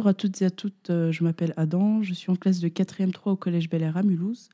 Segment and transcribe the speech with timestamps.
[0.00, 2.68] bonjour à toutes et à toutes, euh, je m'appelle Adam, je suis en classe de
[2.68, 4.48] 4e 3 au Collège Bel Air à Mulhouse.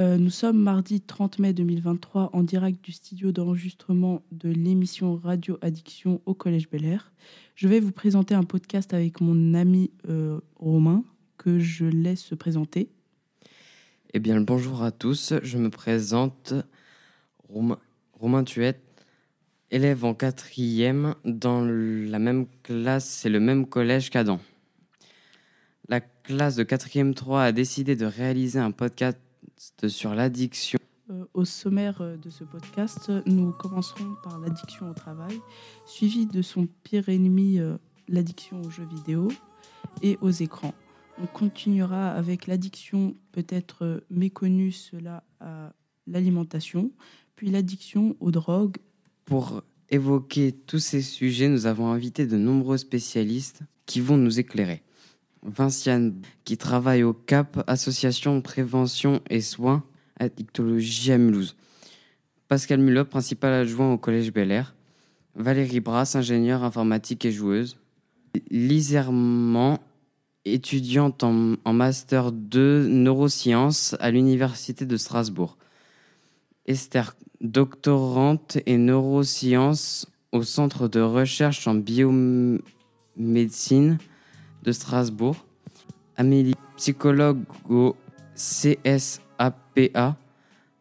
[0.00, 5.58] Euh, nous sommes mardi 30 mai 2023 en direct du studio d'enregistrement de l'émission Radio
[5.60, 7.10] Addiction au Collège Bel Air.
[7.56, 11.02] Je vais vous présenter un podcast avec mon ami euh, Romain
[11.36, 12.88] que je laisse se présenter.
[14.14, 16.54] Eh bien, bonjour à tous, je me présente
[17.48, 17.80] Romain,
[18.12, 19.04] Romain Tuette,
[19.72, 24.38] élève en quatrième dans la même classe et le même collège qu'Adam.
[26.28, 29.18] La classe de quatrième 3 a décidé de réaliser un podcast
[29.88, 30.78] sur l'addiction.
[31.10, 35.40] Euh, au sommaire euh, de ce podcast, nous commencerons par l'addiction au travail,
[35.84, 39.32] suivi de son pire ennemi, euh, l'addiction aux jeux vidéo
[40.00, 40.74] et aux écrans.
[41.20, 45.72] On continuera avec l'addiction peut-être méconnue, cela à
[46.06, 46.92] l'alimentation,
[47.34, 48.76] puis l'addiction aux drogues.
[49.24, 54.84] Pour évoquer tous ces sujets, nous avons invité de nombreux spécialistes qui vont nous éclairer.
[55.44, 59.82] Vinciane, qui travaille au CAP, Association Prévention et Soins
[60.18, 61.56] Addictologie à Mulhouse.
[62.48, 64.74] Pascal Mulot, principal adjoint au Collège Bel Air.
[65.34, 67.78] Valérie Brasse, ingénieure informatique et joueuse.
[68.50, 68.98] Lise
[70.44, 75.56] étudiante en, en Master 2 Neurosciences à l'Université de Strasbourg.
[76.66, 83.98] Esther, doctorante et neurosciences au Centre de recherche en biomédecine
[84.62, 85.44] de Strasbourg.
[86.16, 87.96] Amélie, psychologue au
[88.34, 90.16] CSAPA,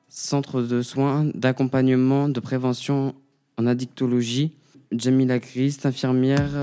[0.10, 3.16] Centre de soins d'accompagnement de prévention
[3.58, 4.52] en addictologie.
[4.92, 6.60] Jamila Christ, infirmière.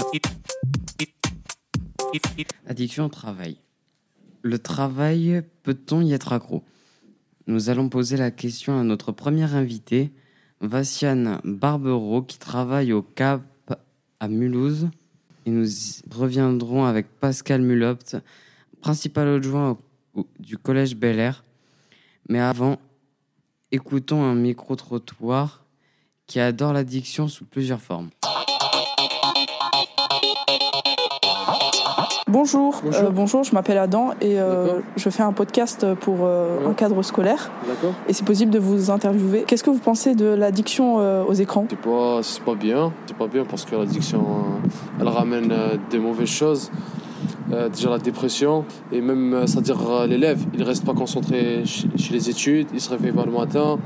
[2.67, 3.57] Addiction au travail.
[4.43, 6.63] Le travail, peut-on y être accro?
[7.47, 10.13] Nous allons poser la question à notre première invité,
[10.61, 13.43] Vassiane Barbero, qui travaille au CAP
[14.21, 14.89] à Mulhouse.
[15.49, 15.67] Et nous
[16.15, 18.19] reviendrons avec Pascal Mulopt,
[18.83, 19.79] principal adjoint
[20.39, 21.43] du Collège Bel Air.
[22.29, 22.79] Mais avant,
[23.73, 25.65] écoutons un micro-trottoir
[26.27, 28.11] qui adore l'addiction sous plusieurs formes.
[32.29, 33.43] Bonjour, euh, bonjour.
[33.43, 37.51] je m'appelle Adam et euh, je fais un podcast pour euh, un cadre scolaire.
[38.07, 39.45] Et c'est possible de vous interviewer.
[39.47, 40.97] Qu'est-ce que vous pensez de l'addiction
[41.27, 41.67] aux écrans?
[41.71, 42.93] C'est pas, c'est pas bien.
[43.07, 44.23] C'est pas bien parce que l'addiction,
[45.01, 45.55] elle ramène
[45.91, 46.71] des mauvaises choses.
[47.73, 52.81] déjà la dépression et même c'est-à-dire l'élève il reste pas concentré chez, les études il
[52.81, 53.79] se réveille pas le matin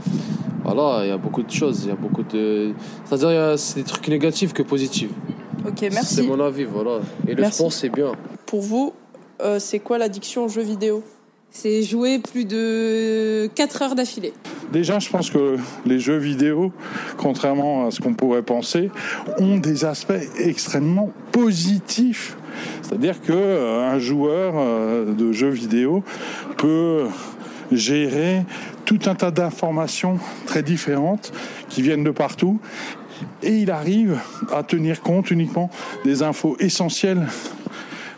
[0.64, 2.72] voilà il y a beaucoup de choses il y a beaucoup de
[3.04, 5.12] c'est-à-dire c'est des trucs négatifs que positifs
[5.66, 6.14] ok merci.
[6.16, 7.00] c'est mon avis voilà.
[7.26, 8.12] Et le sport c'est bien.
[8.46, 8.92] Pour vous,
[9.40, 11.02] euh, c'est quoi l'addiction aux jeux vidéo?
[11.50, 14.32] C'est jouer plus de 4 heures d'affilée.
[14.72, 16.72] Déjà, je pense que les jeux vidéo,
[17.18, 18.90] contrairement à ce qu'on pourrait penser,
[19.38, 22.38] ont des aspects extrêmement positifs.
[22.80, 26.02] C'est-à-dire qu'un euh, joueur euh, de jeux vidéo
[26.56, 27.04] peut
[27.70, 28.44] gérer
[28.86, 31.32] tout un tas d'informations très différentes
[31.68, 32.60] qui viennent de partout
[33.42, 34.18] et il arrive
[34.52, 35.70] à tenir compte uniquement
[36.04, 37.26] des infos essentielles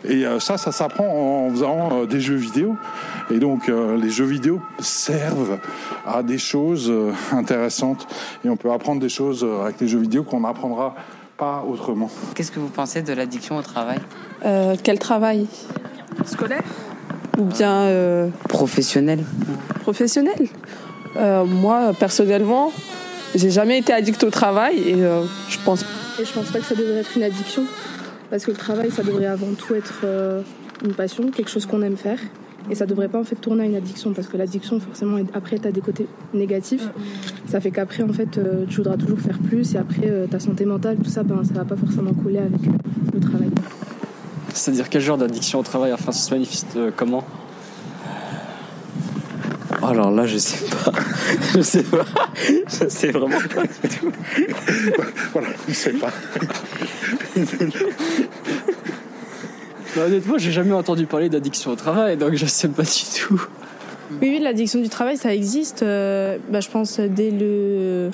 [0.07, 2.75] et euh, ça, ça s'apprend en faisant euh, des jeux vidéo.
[3.31, 5.59] Et donc, euh, les jeux vidéo servent
[6.05, 6.91] à des choses
[7.31, 8.07] intéressantes.
[8.43, 10.95] Et on peut apprendre des choses avec les jeux vidéo qu'on n'apprendra
[11.37, 12.09] pas autrement.
[12.33, 13.99] Qu'est-ce que vous pensez de l'addiction au travail?
[14.83, 15.47] Quel travail?
[16.23, 16.63] Scolaire?
[17.37, 18.29] Ou bien...
[18.47, 19.23] Professionnel
[19.81, 20.47] Professionnel?
[21.17, 22.71] Moi, personnellement,
[23.35, 25.85] j'ai jamais été addict au travail et je pense...
[26.19, 27.63] Et je pense pas que ça devrait être une addiction.
[28.29, 30.41] Parce que le travail, ça devrait avant tout être euh,
[30.83, 32.19] une passion, quelque chose qu'on aime faire.
[32.69, 35.59] Et ça devrait pas en fait tourner à une addiction parce que l'addiction forcément après
[35.59, 36.89] tu as des côtés négatifs.
[37.47, 40.39] Ça fait qu'après en fait euh, tu voudras toujours faire plus et après euh, ta
[40.39, 42.59] santé mentale tout ça ben ça va pas forcément couler avec
[43.13, 43.51] le travail.
[44.51, 45.93] C'est-à-dire quel genre d'addiction au travail?
[45.93, 47.23] Enfin ça se manifeste comment?
[49.89, 50.91] Alors là, je sais pas.
[51.53, 52.05] Je sais pas.
[52.67, 54.11] Je sais vraiment pas du tout.
[55.33, 56.11] voilà, je sais pas.
[59.95, 63.41] bah, honnêtement, j'ai jamais entendu parler d'addiction au travail, donc je sais pas du tout.
[64.11, 65.83] Oui, oui, l'addiction du travail, ça existe.
[65.83, 68.11] Euh, bah, je pense dès le.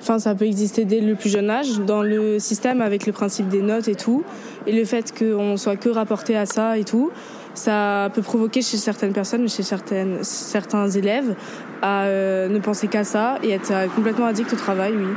[0.00, 3.48] Enfin, ça peut exister dès le plus jeune âge, dans le système avec le principe
[3.48, 4.24] des notes et tout,
[4.66, 7.10] et le fait qu'on soit que rapporté à ça et tout,
[7.60, 11.36] ça peut provoquer chez certaines personnes, chez certaines, certains élèves,
[11.82, 15.12] à euh, ne penser qu'à ça et être complètement addict au travail, oui.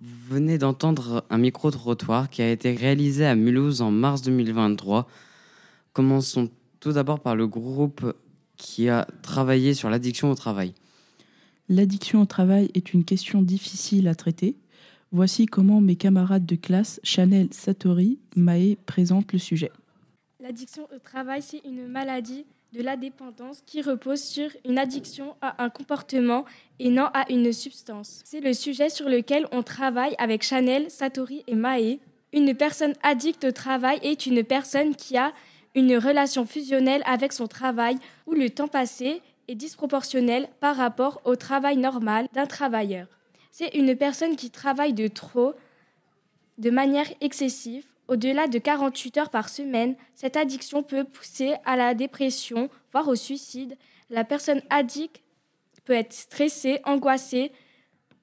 [0.00, 5.08] Vous venez d'entendre un micro-trottoir qui a été réalisé à Mulhouse en mars 2023.
[5.92, 8.14] Commençons tout d'abord par le groupe
[8.56, 10.72] qui a travaillé sur l'addiction au travail.
[11.68, 14.54] L'addiction au travail est une question difficile à traiter.
[15.16, 19.70] Voici comment mes camarades de classe, Chanel, Satori, Mae, présentent le sujet.
[20.40, 25.62] L'addiction au travail, c'est une maladie de la dépendance qui repose sur une addiction à
[25.62, 26.44] un comportement
[26.80, 28.22] et non à une substance.
[28.24, 32.00] C'est le sujet sur lequel on travaille avec Chanel, Satori et Mae.
[32.32, 35.32] Une personne addicte au travail est une personne qui a
[35.76, 41.36] une relation fusionnelle avec son travail où le temps passé est disproportionnel par rapport au
[41.36, 43.06] travail normal d'un travailleur.
[43.56, 45.54] C'est une personne qui travaille de trop,
[46.58, 49.94] de manière excessive, au-delà de 48 heures par semaine.
[50.16, 53.76] Cette addiction peut pousser à la dépression, voire au suicide.
[54.10, 55.22] La personne addicte
[55.84, 57.52] peut être stressée, angoissée,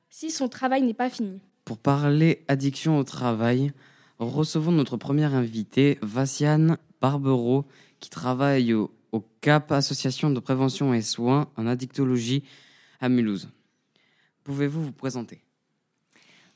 [0.10, 1.40] si son travail n'est pas fini.
[1.64, 3.72] Pour parler addiction au travail,
[4.20, 7.64] recevons notre première invitée, Vassiane Barbero,
[8.02, 8.92] qui travaille au,
[9.40, 12.44] CAP, Association de prévention et soins en addictologie
[13.00, 13.48] à Mulhouse.
[14.44, 15.42] Pouvez-vous vous présenter?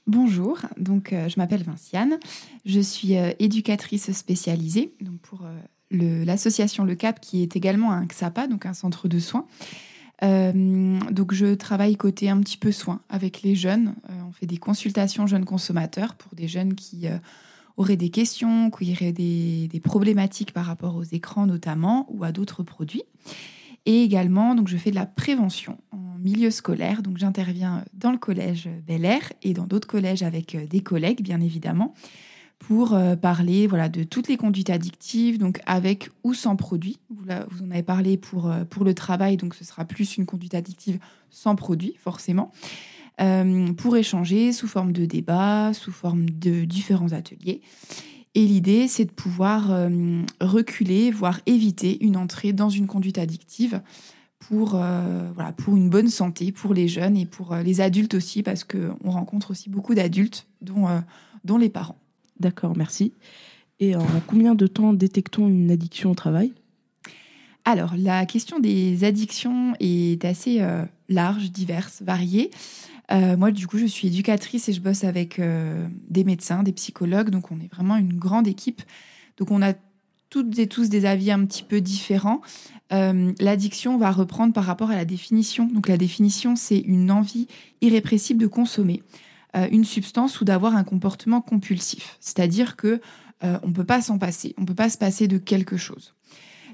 [0.07, 2.19] Bonjour, donc euh, je m'appelle Vinciane,
[2.63, 8.05] je suis euh, éducatrice spécialisée donc pour euh, l'association le, CAP qui est également un
[8.05, 9.47] XAPA, donc un centre de soins.
[10.21, 13.95] donc je travaille côté un petit peu soins avec les jeunes.
[14.27, 17.07] on fait des consultations jeunes consommateurs pour des jeunes qui
[17.77, 22.63] auraient des questions, qui auraient des, problématiques par rapport aux écrans notamment ou à d'autres
[22.63, 23.03] produits.
[23.85, 27.01] Et également, donc je fais de la prévention en milieu scolaire.
[27.01, 31.21] Donc j'interviens dans le collège Bel Air et dans d'autres collèges avec euh, des collègues,
[31.21, 31.93] bien évidemment,
[32.59, 36.97] pour euh, parler voilà de toutes les conduites addictives, donc avec ou sans produit.
[37.09, 40.55] Vous, en avez parlé pour euh, pour le travail, donc ce sera plus une conduite
[40.55, 40.99] addictive
[41.29, 42.51] sans produit, forcément.
[43.77, 47.61] pour échanger sous forme de débat, sous forme de différents ateliers.
[48.35, 49.89] Et l'idée, c'est de pouvoir
[50.41, 53.81] reculer, voire éviter une entrée dans une conduite addictive
[54.39, 58.13] pour, euh, voilà, pour une bonne santé, pour les jeunes et pour euh, les adultes
[58.13, 60.87] aussi, parce qu'on rencontre aussi beaucoup d'adultes, dont,
[61.43, 61.97] dont les parents.
[62.39, 63.13] D'accord, merci.
[63.79, 66.53] Et en combien de temps détectons une addiction au travail?
[67.65, 70.61] Alors, la question des addictions est assez
[71.09, 72.51] large, diverse, variée.
[73.11, 76.71] Euh, moi, du coup, je suis éducatrice et je bosse avec euh, des médecins, des
[76.71, 77.29] psychologues.
[77.29, 78.81] Donc, on est vraiment une grande équipe.
[79.37, 79.73] Donc, on a
[80.43, 82.41] toutes et tous des avis un petit peu différents.
[82.91, 85.65] Euh, l'addiction va reprendre par rapport à la définition.
[85.65, 87.47] Donc, la définition, c'est une envie
[87.81, 89.01] irrépressible de consommer
[89.71, 92.17] une substance ou d'avoir un comportement compulsif.
[92.19, 92.99] C'est-à-dire que
[93.41, 94.53] on ne peut pas s'en passer.
[94.57, 96.13] On ne peut pas se passer de quelque chose.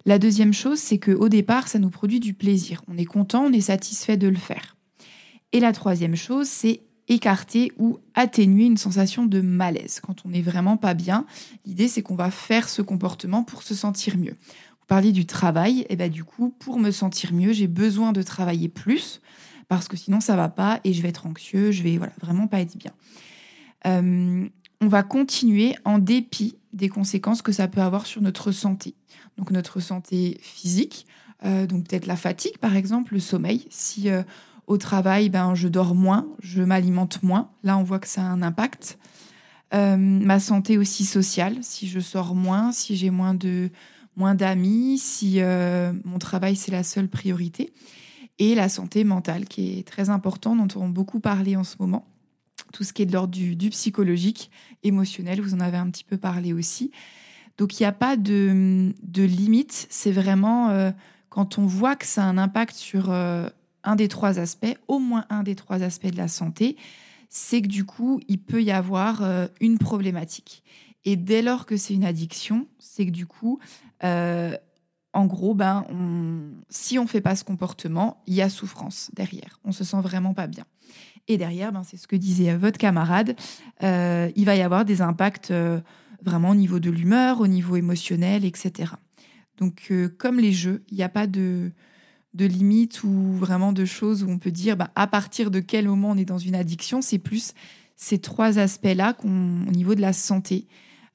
[0.08, 2.82] La deuxième chose, c'est qu'au départ, ça nous produit du plaisir.
[2.88, 4.76] On est content, on est satisfait de le faire.
[5.52, 10.00] Et la troisième chose, c'est écarter ou atténuer une sensation de malaise.
[10.00, 11.26] Quand on n'est vraiment pas bien,
[11.66, 14.36] l'idée c'est qu'on va faire ce comportement pour se sentir mieux.
[14.80, 18.12] Vous parliez du travail, et eh bien du coup, pour me sentir mieux, j'ai besoin
[18.12, 19.22] de travailler plus
[19.68, 22.48] parce que sinon ça va pas et je vais être anxieux, je vais voilà, vraiment
[22.48, 22.92] pas être bien.
[23.88, 24.48] Euh,
[24.82, 28.96] on va continuer en dépit des conséquences que ça peut avoir sur notre santé.
[29.38, 31.08] Donc notre santé physique,
[31.46, 33.66] euh, donc peut-être la fatigue par exemple, le sommeil.
[33.70, 34.24] Si euh,
[34.72, 37.50] au travail, ben, je dors moins, je m'alimente moins.
[37.64, 38.98] Là, on voit que ça a un impact.
[39.74, 43.70] Euh, ma santé aussi sociale, si je sors moins, si j'ai moins de
[44.18, 47.74] moins d'amis, si euh, mon travail c'est la seule priorité,
[48.40, 51.76] et la santé mentale qui est très importante, dont on a beaucoup parlé en ce
[51.80, 52.06] moment,
[52.74, 54.52] tout ce qui est de l'ordre du, psychologique,
[54.84, 56.92] émotionnel, vous en avez un petit peu parlé aussi.
[57.58, 60.92] Donc il n'y a pas de, de limite, c'est vraiment euh,
[61.30, 63.12] quand on voit que ça a un impact sur
[63.84, 66.78] un des trois aspects, au moins un des trois aspects de la santé,
[67.30, 70.64] c'est que du coup, il peut y avoir euh, une problématique.
[71.06, 73.60] Et dès lors que c'est une addiction, c'est que du coup,
[74.04, 74.56] euh,
[75.14, 75.86] en gros, ben,
[76.70, 79.60] si on ne fait pas ce comportement, il y a souffrance derrière.
[79.64, 80.66] On se sent vraiment pas bien.
[81.28, 83.36] Et derrière, ben, c'est ce que disait votre camarade,
[83.84, 85.54] euh, il va y avoir des impacts
[86.22, 88.94] vraiment au niveau de l'humeur, au niveau émotionnel, etc.
[89.58, 91.72] Donc, comme les jeux, il n'y a pas de,
[92.34, 95.88] de limites ou vraiment de choses où on peut dire bah, à partir de quel
[95.88, 97.02] moment on est dans une addiction.
[97.02, 97.54] C'est plus
[97.96, 99.28] ces trois aspects-là au
[99.72, 100.68] niveau de la santé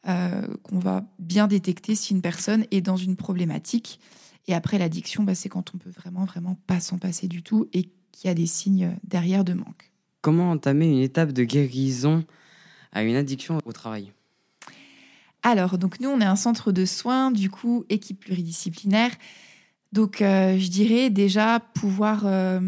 [0.09, 3.99] euh, qu'on va bien détecter si une personne est dans une problématique.
[4.47, 7.67] Et après l'addiction, bah, c'est quand on peut vraiment vraiment pas s'en passer du tout
[7.73, 9.91] et qu'il y a des signes derrière de manque.
[10.21, 12.25] Comment entamer une étape de guérison
[12.93, 14.13] à une addiction au travail?
[15.43, 19.13] Alors, donc nous, on est un centre de soins, du coup, équipe pluridisciplinaire.
[19.93, 22.61] Donc, euh, je dirais déjà pouvoir euh,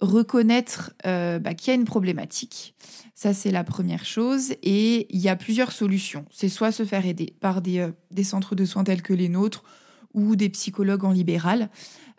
[0.00, 2.74] reconnaître euh, bah, qu'il y a une problématique.
[3.14, 4.52] Ça, c'est la première chose.
[4.62, 6.24] Et il y a plusieurs solutions.
[6.30, 7.92] C'est soit se faire aider par des,
[8.24, 9.64] centres de soins tels que les nôtres
[10.12, 11.70] ou des psychologues en libéral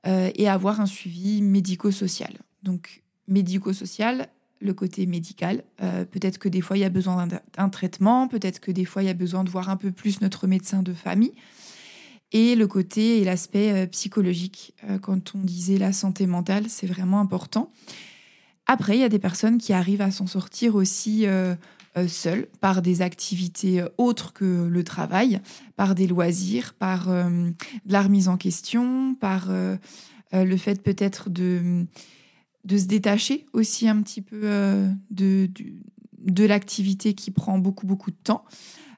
[0.08, 2.38] et avoir un suivi médico-social.
[2.62, 4.28] Donc, médico-social,
[4.62, 5.64] le côté médical.
[5.78, 9.08] Peut-être que des fois, il y a besoin d'un traitement, peut-être que des fois, il
[9.08, 11.34] y a besoin de voir un peu plus notre médecin de famille.
[12.36, 14.74] Et le côté et l'aspect euh, psychologique.
[14.90, 17.72] Euh, quand on disait la santé mentale, c'est vraiment important.
[18.68, 21.28] Après, il y a des personnes qui arrivent à s'en sortir aussi
[22.08, 25.40] seules par des activités autres que le travail,
[25.76, 27.54] par des loisirs, par de
[27.86, 31.86] la remise en question, par le fait peut-être de
[32.66, 35.50] de se détacher aussi un petit peu euh, de,
[36.20, 38.44] de, l'activité qui prend beaucoup, beaucoup de temps,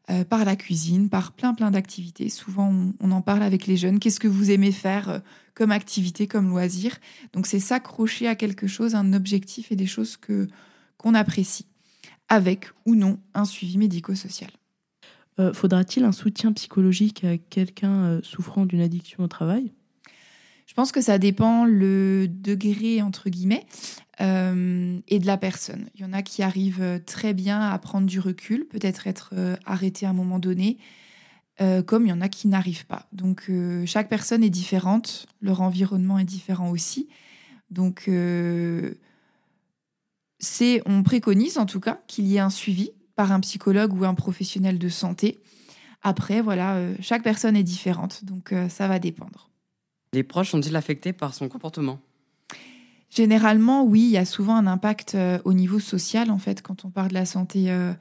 [0.09, 2.29] euh, par la cuisine, par plein, plein d'activités.
[2.29, 3.99] Souvent, on, en parle avec les jeunes.
[3.99, 5.19] Qu'est-ce que vous aimez faire euh,
[5.53, 6.97] comme activité, comme loisir?
[7.33, 10.47] Donc, c'est s'accrocher à quelque chose, un objectif et des choses que
[10.97, 11.67] qu'on apprécie,
[12.27, 14.49] avec ou non un suivi médico-social.
[15.53, 19.71] Faudra-t-il un soutien psychologique à quelqu'un souffrant d'une addiction au travail?
[20.65, 23.67] Je pense que ça dépend le degré, entre guillemets,
[24.19, 25.89] euh, et de la personne.
[25.93, 29.29] Il y en a qui arrivent euh, très bien à prendre du recul, peut-être être,
[29.33, 30.77] euh, arrêté à un moment donné,
[31.87, 33.07] comme il y en a qui n'arrivent pas.
[33.13, 33.49] Donc
[33.87, 37.09] chaque personne est différente, leur environnement est différent aussi.
[37.71, 38.07] Donc
[40.37, 44.05] c'est, on préconise en tout cas qu'il y ait un suivi par un psychologue ou
[44.05, 45.39] un professionnel de santé.
[46.03, 49.49] Après, voilà, chaque personne est différente, donc ça va dépendre.
[50.13, 51.99] Les proches sont-ils affectés par son comportement?
[53.09, 56.83] Généralement, oui, il y a souvent un impact euh, au niveau social, en fait, quand
[56.83, 57.93] on parle de la santé euh,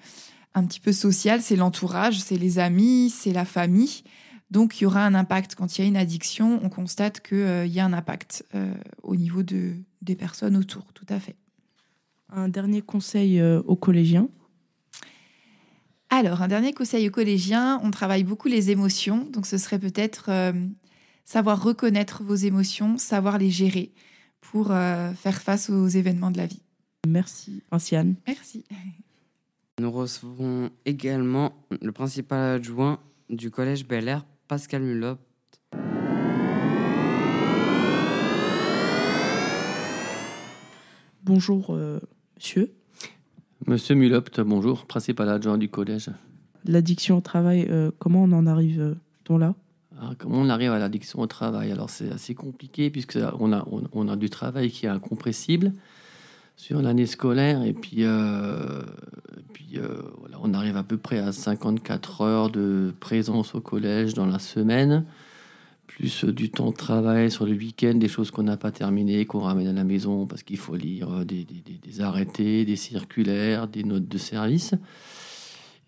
[0.55, 4.03] un petit peu sociale, c'est l'entourage, c'est les amis, c'est la famille.
[4.51, 5.55] Donc, il y aura un impact.
[5.55, 8.45] Quand il y a une addiction, on constate qu'il euh, y a un impact
[9.03, 11.37] au niveau de, des personnes autour, tout à fait.
[12.31, 14.29] Un dernier conseil aux collégiens?
[16.11, 20.31] Alors, un dernier conseil aux collégiens, on travaille beaucoup les émotions, donc ce serait peut-être
[21.25, 23.93] savoir reconnaître vos émotions, savoir les gérer
[24.41, 26.63] pour euh, faire face aux événements de la vie.
[27.07, 28.17] Merci, Anciane.
[28.27, 28.65] Merci.
[29.81, 31.53] Nous recevons également
[31.83, 35.19] le principal adjoint du collège Bel Air, Pascal Mulop.
[41.23, 42.01] Bonjour, euh,
[42.37, 42.73] monsieur.
[43.67, 46.11] Monsieur Mulopt, bonjour, principal adjoint du collège.
[46.65, 49.55] L'addiction au travail, euh, comment on en arrive-t-on là?
[50.19, 54.09] Comment on arrive à l'addiction au travail Alors c'est assez compliqué puisque on a, on,
[54.09, 55.73] a du travail qui est incompressible
[56.57, 58.83] sur l'année scolaire et puis, euh,
[59.53, 64.15] puis euh, voilà, on arrive à peu près à 54 heures de présence au collège
[64.15, 65.05] dans la semaine,
[65.87, 69.41] plus du temps de travail sur le week-end, des choses qu'on n'a pas terminées, qu'on
[69.41, 73.85] ramène à la maison parce qu'il faut lire des, des, des, arrêtés, des circulaires, des
[73.85, 74.75] notes de service.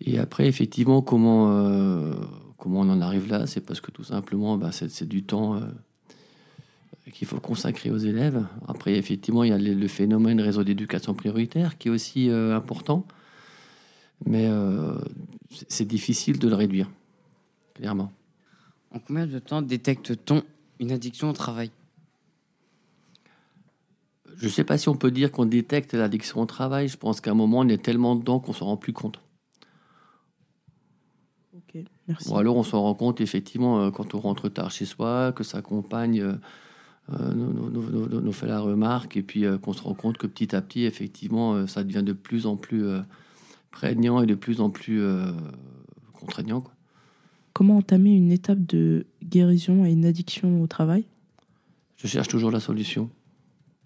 [0.01, 1.51] Et après, effectivement, comment...
[1.51, 2.13] Euh,
[2.59, 5.61] Comment on en arrive là C'est parce que tout simplement, bah, c'est du temps euh,
[7.13, 8.45] qu'il faut consacrer aux élèves.
[8.67, 13.07] Après, effectivement, il y a le, phénomène réseau d'éducation prioritaire qui est aussi euh, important,
[14.25, 14.93] mais euh,
[15.69, 16.89] c'est difficile de le réduire,
[17.75, 18.11] clairement.
[18.91, 20.43] En combien de temps détecte-t-on
[20.79, 21.71] une addiction au travail?
[24.37, 26.89] Je ne sais pas si on peut dire qu'on détecte l'addiction au travail.
[26.89, 29.21] Je pense qu'à un moment, on est tellement dedans qu'on ne s'en rend plus compte.
[32.09, 32.27] Merci.
[32.29, 35.43] Ou alors on s'en rend compte effectivement euh, quand on rentre tard chez soi, que
[35.43, 36.33] sa compagne euh,
[37.13, 40.85] euh, nous, fait la remarque et puis qu'on se rend compte que petit à petit,
[40.85, 42.85] effectivement, ça devient de plus en plus
[43.71, 45.01] prégnant et de plus en plus
[46.13, 46.63] contraignant.
[47.53, 51.05] Comment entamer une étape de guérison à une addiction au travail?
[51.97, 53.09] Je cherche toujours la solution.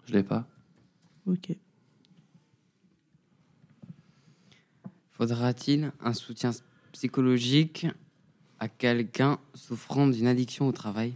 [0.04, 0.46] Je l'ai pas.
[1.26, 1.56] Ok.
[5.12, 6.50] Faudra-t-il un soutien
[6.92, 7.86] psychologique
[8.64, 11.12] à quelqu'un souffrant d'une addiction au travail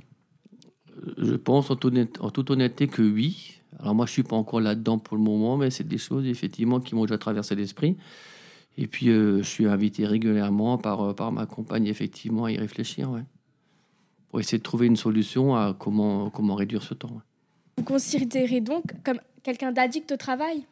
[1.17, 3.55] Je pense en, toute honnêteté que oui.
[3.79, 6.79] Alors moi, je suis pas encore là-dedans pour le moment, mais c'est des choses effectivement
[6.79, 7.97] qui m'ont déjà traversé l'esprit.
[8.77, 12.59] Et puis, euh, je suis invité régulièrement par, euh, par ma compagne, effectivement, à y
[12.59, 13.25] réfléchir, ouais.
[14.29, 17.23] pour essayer de trouver une solution à comment, comment réduire ce temps.
[17.79, 20.67] Vous considérez donc comme quelqu'un d'addict au travail?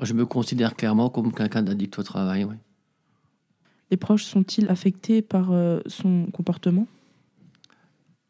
[0.00, 2.56] Je me considère clairement comme quelqu'un d'addict au travail, oui.
[3.90, 6.86] Les proches sont-ils affectés par euh, son comportement?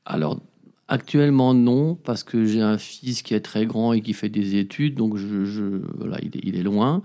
[0.05, 0.41] Alors,
[0.89, 4.57] actuellement, non, parce que j'ai un fils qui est très grand et qui fait des
[4.57, 7.03] études, donc je, voilà, il, est, loin.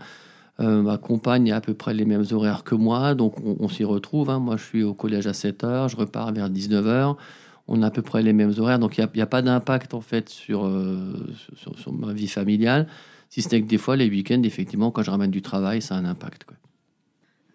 [0.60, 3.84] Euh, ma compagne a à peu près les mêmes horaires que moi, donc on, s'y
[3.84, 4.30] retrouve.
[4.30, 4.40] Hein.
[4.40, 7.16] Moi, je suis au collège à 7 h, je repars vers 19 h.
[7.68, 10.02] On a à peu près les mêmes horaires, donc il n'y a, pas d'impact en
[10.02, 11.14] fait euh,
[11.56, 12.88] sur, sur, ma vie familiale.
[13.30, 15.96] Si ce n'est que des fois, les week-ends, effectivement, quand je ramène du travail, ça
[15.96, 16.44] a un impact.
[16.44, 16.58] Quoi.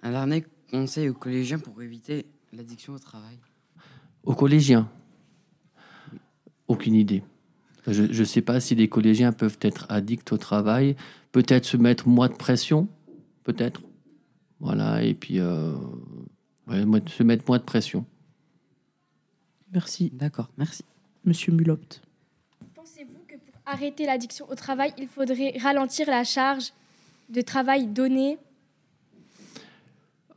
[0.03, 3.39] Dernier conseil aux collégiens pour éviter l'addiction au travail
[4.25, 4.89] Aux collégiens?
[6.67, 7.23] Aucune idée.
[7.87, 10.97] Je ne sais pas si les collégiens peuvent être addicts au travail,
[11.33, 12.87] peut-être se mettre moins de pression,
[13.45, 13.81] peut-être.
[14.61, 15.73] Voilà, et puis euh,
[16.69, 18.05] se mettre moins de pression.
[19.73, 20.11] Merci.
[20.13, 20.85] D'accord, merci.
[21.25, 22.03] Monsieur Mulopt.
[22.75, 26.73] Pensez-vous que pour arrêter l'addiction au travail, il faudrait ralentir la charge
[27.31, 28.39] de travail donnée?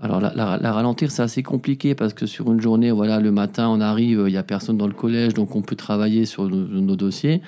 [0.01, 3.79] Alors la, ralentir, c'est assez compliqué parce que sur une journée, voilà, le matin, on
[3.79, 7.41] arrive, il n'y a personne dans le collège, donc on peut travailler sur nos, dossiers.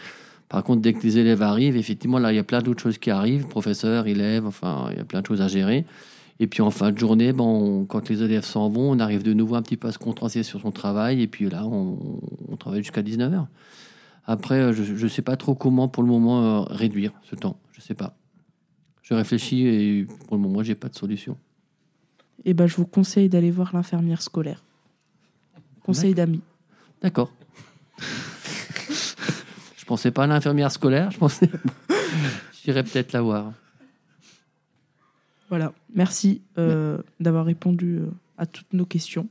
[0.49, 2.99] Par contre, dès que les élèves arrivent, effectivement, là, il y a plein d'autres choses
[2.99, 5.85] qui arrivent, professeurs, élèves, enfin, il y a plein de choses à gérer.
[6.39, 9.33] Et puis en fin de journée, bon, quand les élèves s'en vont, on arrive de
[9.33, 11.97] nouveau un petit peu à se concentrer sur son travail, et puis là, on,
[12.57, 13.47] travaille jusqu'à 19h.
[14.25, 17.57] Après, euh, je ne sais pas trop comment, pour le moment, euh, réduire ce temps.
[17.71, 18.15] Je ne sais pas.
[19.01, 21.35] Je réfléchis et pour le moment, j'ai pas de solution
[22.45, 24.63] eh ben, je vous conseille d'aller voir l'infirmière scolaire.
[25.83, 26.41] Conseil d'amis.
[27.01, 27.31] D'accord.
[29.77, 31.49] je pensais pas à l'infirmière scolaire, je pensais.
[32.63, 33.53] J'irais peut-être la voir.
[35.49, 35.73] Voilà.
[35.93, 39.27] Merci euh, d'avoir répondu euh, à toutes nos questions.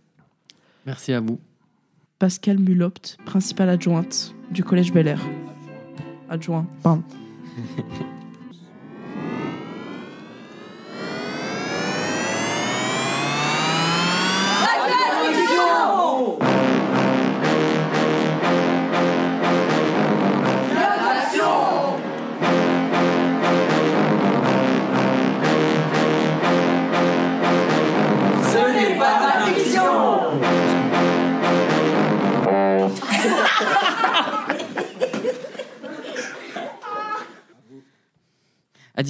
[0.87, 1.41] Merci à vous.
[2.19, 5.21] Pascal Mulopt, principale adjointe du Collège Bel Air.
[6.29, 7.03] Adjoint, pardon.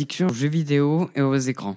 [0.02, 1.76] Addiction aux jeux vidéo et aux écrans.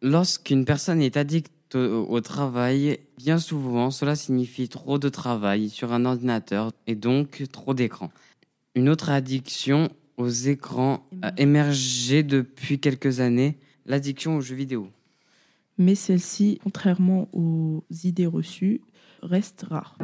[0.00, 6.06] Lorsqu'une personne est addicte au, travail, bien souvent cela signifie trop de travail sur un
[6.06, 8.10] ordinateur et donc trop d'écran.
[8.76, 14.88] Une autre addiction aux écrans a émergé depuis quelques années, l'addiction aux jeux vidéo.
[15.76, 18.80] Mais celle-ci, contrairement aux idées reçues,
[19.22, 19.98] reste rare.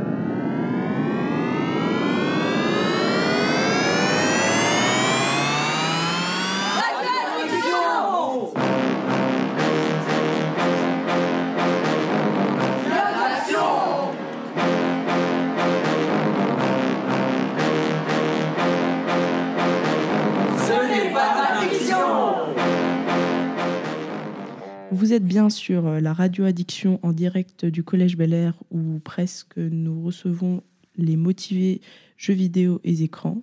[24.92, 28.98] Vous êtes bien sur euh, la radio addiction en direct du Collège Bel Air où
[28.98, 30.62] presque nous recevons
[30.96, 31.80] les motivés
[32.18, 33.42] jeux vidéo et écrans.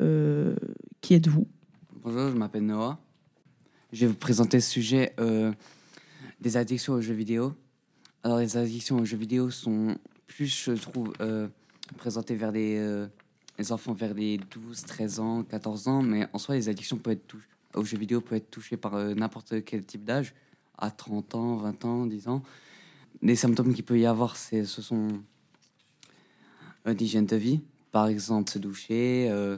[0.00, 0.54] Euh,
[1.00, 1.48] qui êtes-vous?
[2.04, 3.00] Bonjour, je m'appelle Noah.
[3.92, 5.52] Je vais vous présenter le sujet euh,
[6.40, 7.52] des addictions aux jeux vidéo.
[8.22, 11.12] Alors, les addictions aux jeux vidéo sont plus, je trouve,
[11.96, 13.06] présentées vers les,
[13.58, 17.14] les, enfants vers les 12, 13 ans, 14 ans, mais en soi, les addictions peuvent
[17.14, 17.36] être
[17.74, 20.32] aux jeux vidéo peuvent être touchées par n'importe quel type d'âge
[20.78, 22.42] à 30 ans, 20 ans, 10 ans.
[23.22, 25.08] Les symptômes qu'il peut y avoir, ce sont
[26.86, 27.60] euh, d'hygiène de vie,
[27.90, 29.56] par exemple se doucher, euh,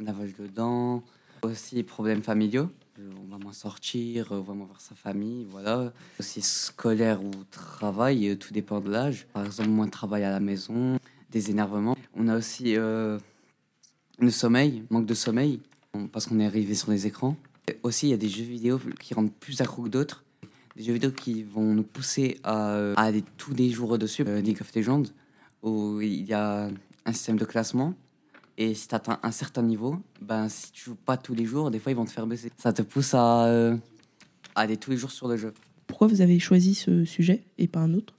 [0.00, 1.02] lavage de dents,
[1.42, 2.68] aussi problèmes familiaux.
[2.98, 5.92] Euh, on va moins sortir, on va moins voir sa famille, voilà.
[6.18, 9.26] Aussi scolaire ou travail, tout dépend de l'âge.
[9.32, 10.98] Par exemple, moins de travail à la maison,
[11.30, 11.96] des énervements.
[12.14, 13.20] On a aussi le
[14.30, 15.60] sommeil, manque de sommeil,
[16.10, 17.36] parce qu'on est arrivé sur les écrans.
[17.82, 20.24] Aussi, il y a des jeux vidéo qui rendent plus accro que d'autres
[20.76, 24.24] des jeux vidéo qui vont nous pousser à, euh, aller tous les jours dessus.
[24.26, 25.04] Euh, League of Legends,
[25.62, 26.68] où il y a
[27.06, 27.94] un système de classement.
[28.58, 31.70] Et si tu atteins un certain niveau, ben, si tu joues pas tous les jours,
[31.70, 32.50] des fois ils vont te faire baisser.
[32.58, 33.76] Ça te pousse à, euh,
[34.54, 35.52] aller tous les jours sur le jeu.
[35.86, 38.14] Pourquoi vous avez choisi ce sujet et pas un autre?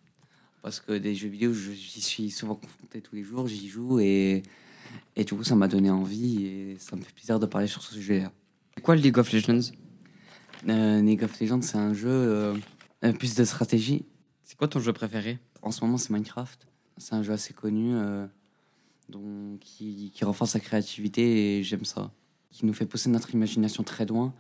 [0.62, 4.44] Parce que des jeux vidéo, j'y suis souvent confronté tous les jours, j'y joue et,
[5.16, 7.82] et du coup ça m'a donné envie et ça me fait plaisir de parler sur
[7.82, 8.32] ce sujet-là.
[8.76, 9.72] C'est quoi le League of Legends?
[10.68, 12.10] Euh, League of Legends, c'est un jeu
[13.04, 14.06] euh, plus de stratégie.
[14.44, 15.40] C'est quoi ton jeu préféré?
[15.62, 16.68] En ce moment, c'est Minecraft.
[16.98, 18.26] C'est un jeu assez connu euh,
[19.10, 22.12] donc, qui, qui renforce sa créativité et j'aime ça.
[22.50, 24.34] Qui nous fait pousser notre imagination très loin.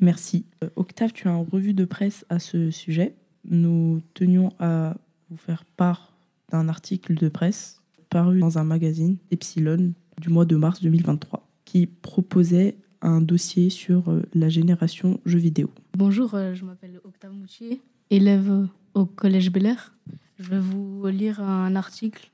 [0.00, 0.44] Merci.
[0.64, 3.14] Euh, Octave, tu as un revue de presse à ce sujet.
[3.44, 4.96] Nous tenions à
[5.30, 6.12] vous faire part
[6.50, 11.86] d'un article de presse paru dans un magazine, Epsilon, du mois de mars 2023, qui
[11.86, 15.70] proposait un dossier sur euh, la génération jeux vidéo.
[15.96, 19.94] Bonjour, euh, je m'appelle Octave Moutier, élève au Collège Bel Air.
[20.38, 22.30] Je vais vous lire un article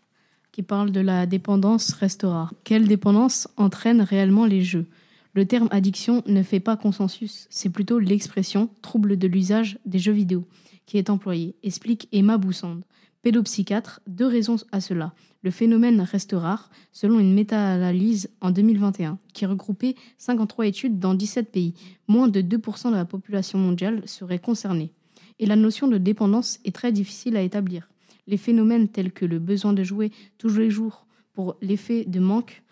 [0.53, 2.55] qui parle de la dépendance reste rare.
[2.65, 4.87] Quelle dépendance entraîne réellement les jeux?
[5.35, 10.13] Le terme addiction ne fait pas consensus, c'est plutôt l'expression trouble de l'usage des jeux
[10.13, 10.47] vidéo
[10.87, 12.83] qui est employée, explique Emma Boussande,
[13.27, 15.12] pédopsychiatre, deux raisons à cela.
[15.43, 21.51] Le phénomène reste rare, selon une méta-analyse en 2021, qui regroupait 53 études dans 17
[21.51, 21.75] pays.
[22.07, 24.93] Moins de 2% de la population mondiale serait concernée.
[25.41, 27.89] Et la notion de dépendance est très difficile à établir.
[28.29, 32.62] Les phénomènes tels que le besoin de jouer tous les jours pour l'effet de manque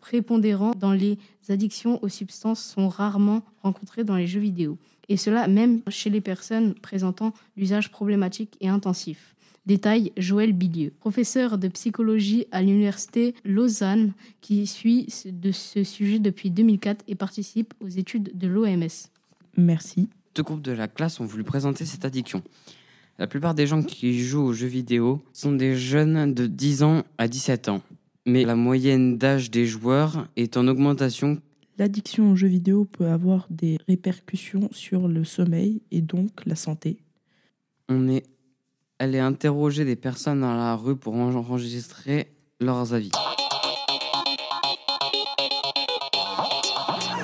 [0.00, 1.16] prépondérant dans les
[1.48, 4.76] addictions aux substances sont rarement rencontrés dans les jeux vidéo.
[5.08, 9.34] Et cela même chez les personnes présentant l'usage problématique et intensif.
[9.68, 16.50] Détail Joël Bilieu, professeur de psychologie à l'université Lausanne, qui suit de ce sujet depuis
[16.50, 18.88] 2004 et participe aux études de l'OMS.
[19.58, 20.08] Merci.
[20.34, 22.42] Deux groupes de la classe ont voulu présenter cette addiction.
[23.18, 27.02] La plupart des gens qui jouent aux jeux vidéo sont des jeunes de 10 ans
[27.18, 27.82] à 17 ans.
[28.24, 31.42] Mais la moyenne d'âge des joueurs est en augmentation.
[31.76, 36.96] L'addiction aux jeux vidéo peut avoir des répercussions sur le sommeil et donc la santé.
[37.90, 38.24] On est
[38.98, 43.10] allé interroger des personnes dans la rue pour enregistrer leurs avis.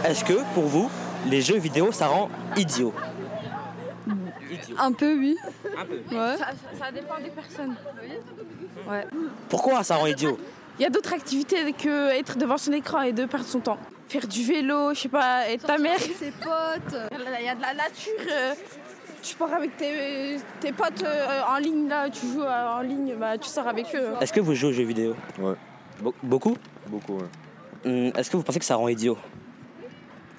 [0.04, 0.90] Est-ce que, pour vous,
[1.26, 2.92] les jeux vidéo, ça rend idiot?
[4.78, 5.36] Un peu, oui.
[5.76, 6.14] Un peu.
[6.14, 6.36] Ouais.
[6.78, 7.74] Ça, dépend des personnes.
[8.88, 9.06] Ouais.
[9.48, 10.38] Pourquoi ça rend idiot?
[10.78, 13.78] Il y a d'autres activités que être devant son écran et de perdre son temps.
[14.08, 15.94] Faire du vélo, je sais pas, être ta mère.
[15.94, 17.00] Avec ses potes.
[17.12, 18.56] Il y a de la nature.
[19.24, 23.14] Tu pars avec tes, tes potes euh, en ligne, là, tu joues euh, en ligne,
[23.18, 24.10] bah, tu sors avec eux.
[24.20, 25.14] Est-ce que vous jouez aux jeux vidéo?
[25.38, 25.54] Ouais.
[26.22, 26.56] beaucoup?
[26.88, 27.24] Beaucoup, ouais.
[27.86, 29.16] Hum, Est-ce que vous pensez que ça rend idiot?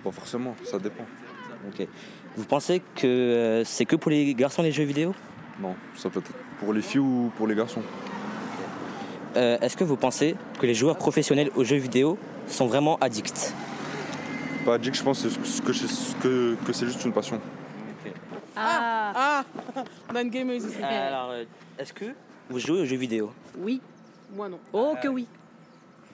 [0.04, 1.06] Pas forcément, ça dépend.
[1.68, 1.88] Ok.
[2.38, 5.14] Vous pensez que euh, c'est que pour les garçons les jeux vidéo?
[5.60, 7.82] Non, ça peut être pour les filles ou pour les garçons.
[9.38, 12.18] Euh, Est-ce que vous pensez que les joueurs professionnels aux jeux vidéo
[12.48, 13.54] sont vraiment addicts?
[14.66, 17.40] Pas addict, je pense que c'est- que, c'est- que, que c'est juste une passion.
[18.56, 19.44] Ah, ah,
[20.12, 20.82] on a une gameuse ici.
[20.82, 21.44] Alors, euh,
[21.78, 22.06] est-ce que
[22.50, 23.32] vous jouez aux jeux vidéo?
[23.58, 23.82] Oui,
[24.34, 24.60] moi non.
[24.74, 25.28] Oh que oui.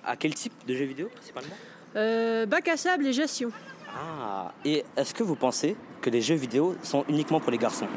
[0.04, 1.56] À quel type de jeux vidéo principalement?
[1.96, 3.52] Euh, bac à sable et gestion.
[3.94, 7.88] Ah, et est-ce que vous pensez que les jeux vidéo sont uniquement pour les garçons?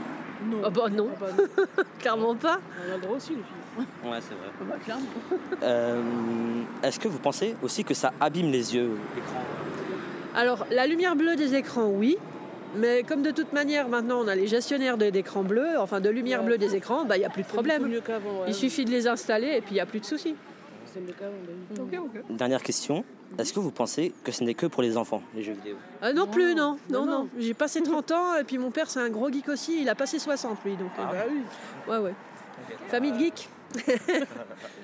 [0.44, 0.58] Non.
[0.64, 1.08] Ah bah non.
[2.00, 2.58] Clairement pas.
[2.86, 3.86] On a le droit aussi, les filles.
[4.10, 4.50] Ouais, c'est vrai.
[4.68, 5.06] bah clairement.
[5.62, 6.02] Euh,
[6.82, 9.42] est-ce que vous pensez aussi que ça abîme les yeux, l'écran?
[10.34, 12.18] Alors, la lumière bleue des écrans, oui.
[12.76, 16.08] Mais comme de toute manière, maintenant, on a les gestionnaires de- d'écran bleu, enfin de
[16.10, 17.86] lumière bleue des écrans, bah, il n'y a plus de problème.
[17.86, 18.20] mieux ouais.
[18.48, 20.34] Il suffit de les installer et puis il n'y a plus de soucis.
[20.86, 21.32] C'est mieux qu'avant,
[22.14, 22.20] bah.
[22.30, 23.04] Dernière question.
[23.38, 25.76] Est-ce que vous pensez que ce n'est que pour les enfants, les jeux vidéo?
[26.00, 26.78] Ah non, plus, non.
[26.88, 27.28] Non, non.
[27.38, 29.82] J'ai passé 30 ans et puis mon père, c'est un gros geek aussi.
[29.82, 30.76] Il a passé 60, lui.
[30.76, 31.92] Donc, Ah euh, bah oui.
[31.92, 32.14] Ouais, ouais.
[32.88, 33.48] Famille de geeks.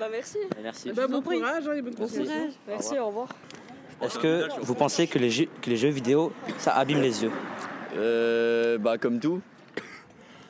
[0.00, 0.38] bah merci.
[0.60, 0.90] Merci.
[0.92, 2.26] Bah, bon courage, hein, Bon courage.
[2.66, 3.28] Merci, au revoir.
[4.02, 7.30] Est-ce que vous pensez que les, jeux, que les jeux vidéo, ça abîme les yeux?
[7.96, 9.40] Euh, bah comme tout.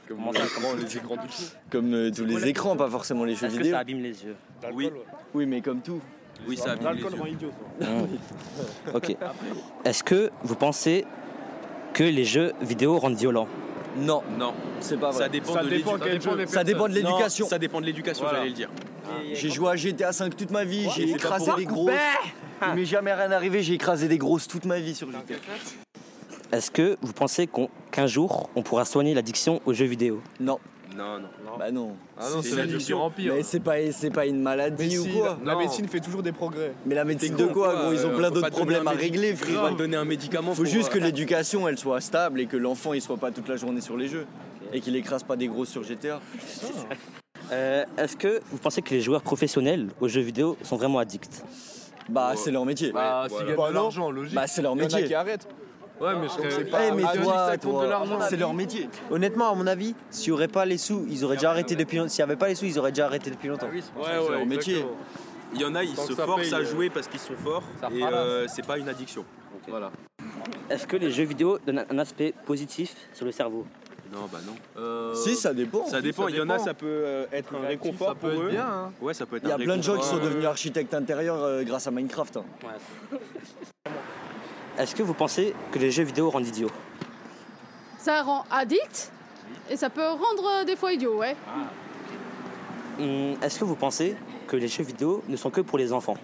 [0.09, 3.25] Comme, Comment ça, comment les écrans du coup Comme euh, tous les écrans, pas forcément
[3.25, 3.75] les jeux Est-ce que vidéo.
[3.75, 4.37] ça abîme les yeux
[4.73, 4.91] Oui.
[5.35, 6.01] Oui, mais comme tout.
[6.49, 7.23] Oui, ça abîme L'alcool les yeux.
[7.23, 7.53] rend idiot.
[7.81, 8.95] Mmh.
[8.95, 9.17] Ok.
[9.85, 11.05] Est-ce que vous pensez
[11.93, 13.47] que les jeux vidéo rendent violents
[13.99, 14.23] Non.
[14.39, 14.53] Non.
[14.81, 15.25] C'est pas vrai.
[15.25, 15.85] Ça dépend de l'édu-
[16.49, 17.47] Ça dépend de l'éducation.
[17.47, 18.39] Ça dépend de l'éducation, Voilà.
[18.39, 18.71] j'allais le dire.
[19.35, 21.93] J'ai joué à GTA 5 toute ma vie, j'ai écrasé des grosses.
[22.69, 25.35] Il m'est jamais rien arrivé, j'ai écrasé des grosses toute ma vie sur GTA.
[26.53, 27.49] Est-ce que vous pensez
[27.93, 30.21] qu'un jour, on pourra soigner l'addiction aux jeux vidéo?
[30.41, 30.59] Non.
[30.97, 31.57] Non, non.
[31.57, 31.95] Bah non.
[32.19, 33.35] Ah non, c'est l'addiction empire.
[33.37, 36.73] Mais c'est pas, c'est pas une maladie ou quoi La médecine fait toujours des progrès.
[36.85, 37.93] Mais la médecine de quoi, gros?
[37.93, 39.71] Ils ont euh, plein faut d'autres problèmes à régler, Faut frère.
[39.71, 40.51] te donner un médicament.
[40.53, 43.31] Faut pour, juste que euh, l'éducation elle soit stable et que l'enfant il soit pas
[43.31, 44.27] toute la journée sur les jeux
[44.73, 46.21] et qu'il écrase pas des grosses sur GTA.
[47.53, 51.43] Euh, Est-ce que vous pensez que les joueurs professionnels aux jeux vidéo sont vraiment addicts?
[52.09, 52.93] Bah c'est leur métier.
[52.93, 54.37] Bah, de l'argent, logique.
[54.37, 55.05] Bah c'est leur Il y en a métier.
[55.09, 55.49] qui arrêtent.
[56.01, 56.91] Ouais, mais je serais Eh, pas.
[56.95, 58.17] mais Ah, toi, ça compte de l'argent.
[58.17, 58.89] toi, c'est leur métier.
[59.11, 61.99] Honnêtement, à mon avis, s'il n'y aurait pas les sous, ils auraient déjà arrêté depuis
[62.09, 63.67] S'il n'y avait pas les sous, ils auraient déjà arrêté depuis longtemps.
[63.69, 64.75] Ouais, C'est ouais, leur métier.
[64.77, 64.99] exactement.
[65.53, 67.09] Il y en a, ils Tant se que ça forcent paye, à euh, jouer parce
[67.09, 68.19] qu'ils sont forts ça et repart là.
[68.19, 69.25] euh, c'est pas une addiction.
[69.69, 69.91] Voilà.
[70.71, 73.67] Est-ce que les jeux vidéo donnent un aspect positif sur le cerveau?
[74.13, 74.55] Non, bah non.
[74.77, 75.85] Euh, Si, ça dépend.
[75.87, 76.29] Ça dépend.
[76.29, 78.51] Il y en a, ça peut euh, être un réconfort ça peut pour être eux.
[78.51, 78.93] bien, hein.
[79.03, 80.95] Ouais, ça peut être Il y a un plein de gens qui sont devenus architectes
[80.95, 82.37] intérieurs euh, grâce à Minecraft.
[82.39, 82.45] hein.
[84.81, 86.71] Est-ce que vous pensez que les jeux vidéo rendent idiots
[87.99, 89.13] Ça rend addict
[89.69, 91.37] et ça peut rendre euh, des fois idiot, ouais.
[92.99, 94.17] Hum, Est-ce que vous pensez
[94.47, 96.17] que les jeux vidéo ne sont que pour les enfants?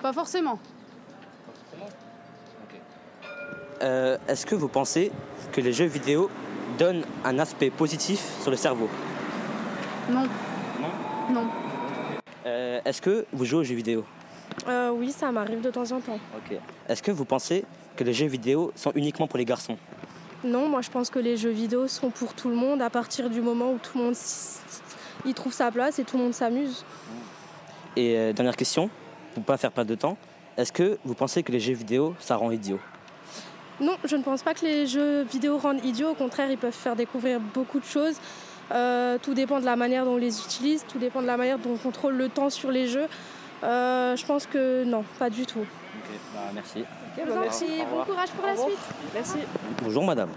[0.00, 0.60] Pas forcément.
[3.82, 5.10] Euh, Est-ce que vous pensez
[5.50, 6.30] que les jeux vidéo
[6.78, 8.88] donnent un aspect positif sur le cerveau?
[10.08, 10.28] Non?
[11.32, 11.48] Non.
[12.46, 14.04] Euh, Est-ce que vous jouez aux jeux vidéo?
[14.68, 16.18] Euh, oui, ça m'arrive de temps en temps.
[16.36, 16.56] Ok.
[16.88, 17.64] Est-ce que vous pensez
[18.00, 19.76] que les jeux vidéo sont uniquement pour les garçons
[20.42, 23.28] Non, moi je pense que les jeux vidéo sont pour tout le monde à partir
[23.28, 24.14] du moment où tout le monde
[25.26, 26.82] il trouve sa place et tout le monde s'amuse.
[27.96, 28.88] Et euh, dernière question,
[29.34, 30.16] pour pas faire perdre de temps,
[30.56, 32.80] est-ce que vous pensez que les jeux vidéo, ça rend idiot?
[33.82, 36.12] Non, je ne pense pas que les jeux vidéo rendent idiots.
[36.12, 38.16] Au contraire, ils peuvent faire découvrir beaucoup de choses.
[38.72, 41.58] Euh, tout dépend de la manière dont on les utilise, tout dépend de la manière
[41.58, 43.08] dont on contrôle le temps sur les jeux.
[43.62, 45.66] Euh, je pense que non, pas du tout.
[46.10, 46.84] Ok, bah, merci.
[47.14, 48.78] Prie, bon courage pour la suite.
[49.14, 49.38] Merci.
[49.82, 50.30] Bonjour madame.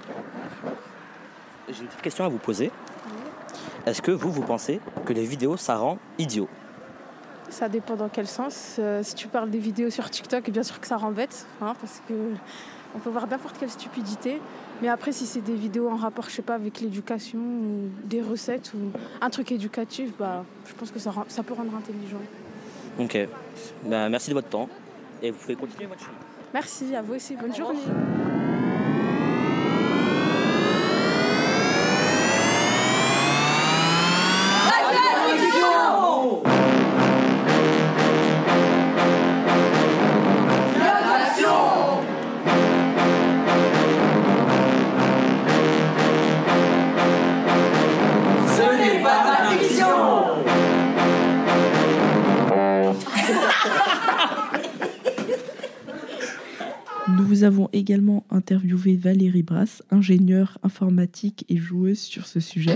[1.70, 2.72] J'ai une petite question à vous poser.
[3.86, 6.48] Est-ce que vous, vous pensez que les vidéos, ça rend idiot?
[7.50, 8.78] Ça dépend dans quel sens.
[8.80, 11.74] Euh, si tu parles des vidéos sur TikTok, bien sûr que ça rend bête, hein,
[11.80, 12.14] parce que
[12.96, 14.40] on peut voir n'importe quelle stupidité.
[14.82, 18.22] Mais après, si c'est des vidéos en rapport, je sais pas, avec l'éducation ou des
[18.22, 22.22] recettes ou un truc éducatif, bah, je pense que ça, rend- ça peut rendre intelligent.
[23.00, 23.18] Ok.
[23.86, 24.70] Bah, merci de votre temps.
[25.24, 26.18] Et vous pouvez continuer votre chemin.
[26.54, 27.36] Merci, à vous aussi.
[27.38, 27.80] Bonne journée.
[57.44, 62.74] Nous avons également interviewé Valérie Brasse, ingénieure informatique et joueuse sur ce sujet.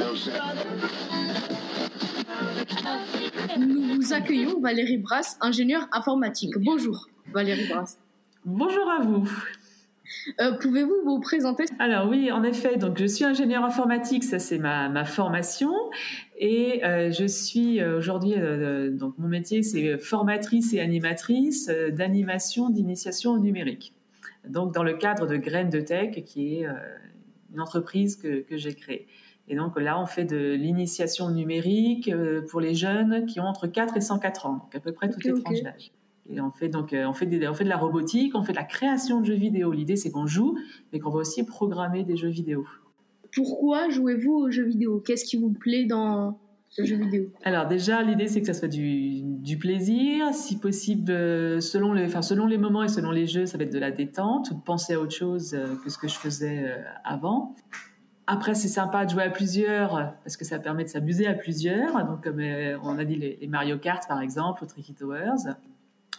[3.58, 6.52] Nous vous accueillons Valérie Brasse, ingénieure informatique.
[6.60, 7.98] Bonjour Valérie Brasse.
[8.44, 9.32] Bonjour à vous.
[10.42, 11.64] Euh, Pouvez-vous vous présenter?
[11.80, 15.72] Alors oui, en effet, donc je suis ingénieure informatique, ça c'est ma, ma formation,
[16.38, 21.90] et euh, je suis euh, aujourd'hui euh, donc mon métier c'est formatrice et animatrice euh,
[21.90, 23.94] d'animation d'initiation au numérique.
[24.50, 26.74] Donc dans le cadre de Graines de Tech, qui est euh,
[27.54, 29.08] une entreprise que, que j'ai créée.
[29.50, 33.68] Et donc là, on fait de l'initiation numérique euh, pour les jeunes qui ont entre
[33.68, 35.92] 4 et 104 ans, donc à peu près toutes les tranches d'âge.
[36.30, 38.52] Et on fait donc euh, on fait, des- on fait de la robotique, on fait
[38.52, 39.72] de la création de jeux vidéo.
[39.72, 40.58] L'idée c'est qu'on joue,
[40.92, 42.66] mais qu'on va aussi programmer des jeux vidéo.
[43.34, 45.00] Pourquoi jouez-vous aux jeux vidéo?
[45.00, 46.38] Qu'est-ce qui vous plaît dans
[46.78, 51.12] le jeu vidéo Alors déjà, l'idée c'est que ça soit du, du plaisir, si possible
[51.12, 53.80] euh, selon les, enfin, selon les moments et selon les jeux, ça va être de
[53.80, 56.84] la détente ou de penser à autre chose euh, que ce que je faisais euh,
[57.04, 57.56] avant.
[58.28, 62.06] Après, c'est sympa de jouer à plusieurs parce que ça permet de s'amuser à plusieurs.
[62.06, 62.42] Donc, comme
[62.84, 65.54] on a dit les, les Mario Kart par exemple, ou Tricky Towers.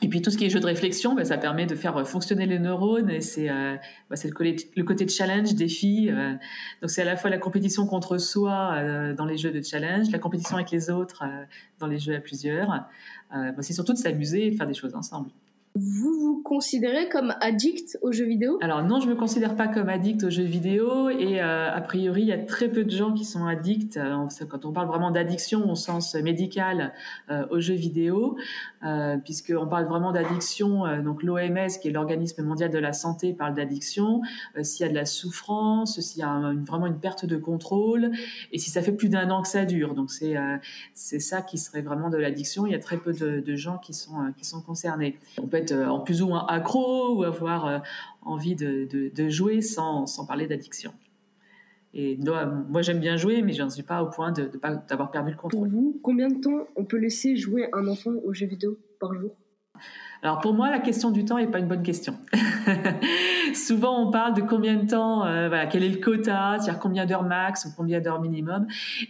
[0.01, 2.47] Et puis tout ce qui est jeu de réflexion, ben, ça permet de faire fonctionner
[2.47, 3.75] les neurones et c'est euh,
[4.15, 6.09] c'est le, côté- le côté challenge, défi.
[6.09, 6.35] euh.
[6.81, 10.11] donc c'est à la fois la compétition contre soi euh, dans les jeux de challenge,
[10.13, 11.45] la compétition avec les autres euh,
[11.81, 12.71] dans les jeux à plusieurs.
[13.35, 15.31] Euh, ben, c'est surtout de s'amuser et de faire des choses ensemble.
[15.81, 18.59] Vous vous considérez comme addict aux jeux vidéo?
[18.61, 22.23] Alors non, je me considère pas comme addict aux jeux vidéo et euh, a priori,
[22.23, 23.97] il y a très peu de gens qui sont addicts.
[23.97, 26.93] Euh, Quand on parle vraiment d'addiction au sens médical
[27.31, 28.37] euh, aux jeux vidéo,
[28.85, 33.33] euh, puisqu'on parle vraiment d'addiction, euh, donc l'OMS, qui est l'organisme mondial de la santé,
[33.33, 34.23] parle d'addiction.
[34.63, 38.11] S'il y a de la souffrance, s'il y a vraiment une perte de contrôle,
[38.53, 39.95] et si ça fait plus d'un an que ça dure.
[39.95, 40.37] Donc c'est
[40.95, 42.67] c'est ça qui serait vraiment de l'addiction.
[42.67, 45.19] Il y a très peu de, gens qui sont, qui sont concernés.
[45.41, 47.79] On peut être euh, en plus ou moins accro ou avoir euh,
[48.23, 50.93] envie de, de- de jouer sans, sans parler d'addiction.
[51.95, 54.61] Et moi, moi, j'aime bien jouer, mais je n'en suis pas au point de- de
[54.89, 55.69] d'avoir perdu le Pour contrôle.
[55.69, 59.31] vous, combien de temps on peut laisser jouer un enfant aux jeux vidéo par jour?
[60.23, 62.17] Alors pour moi, la question du temps n'est pas une bonne question.
[63.55, 67.07] Souvent, on parle de combien de temps, euh, voilà, quel est le quota, c'est-à-dire combien
[67.07, 68.67] d'heures max ou combien d'heures minimum,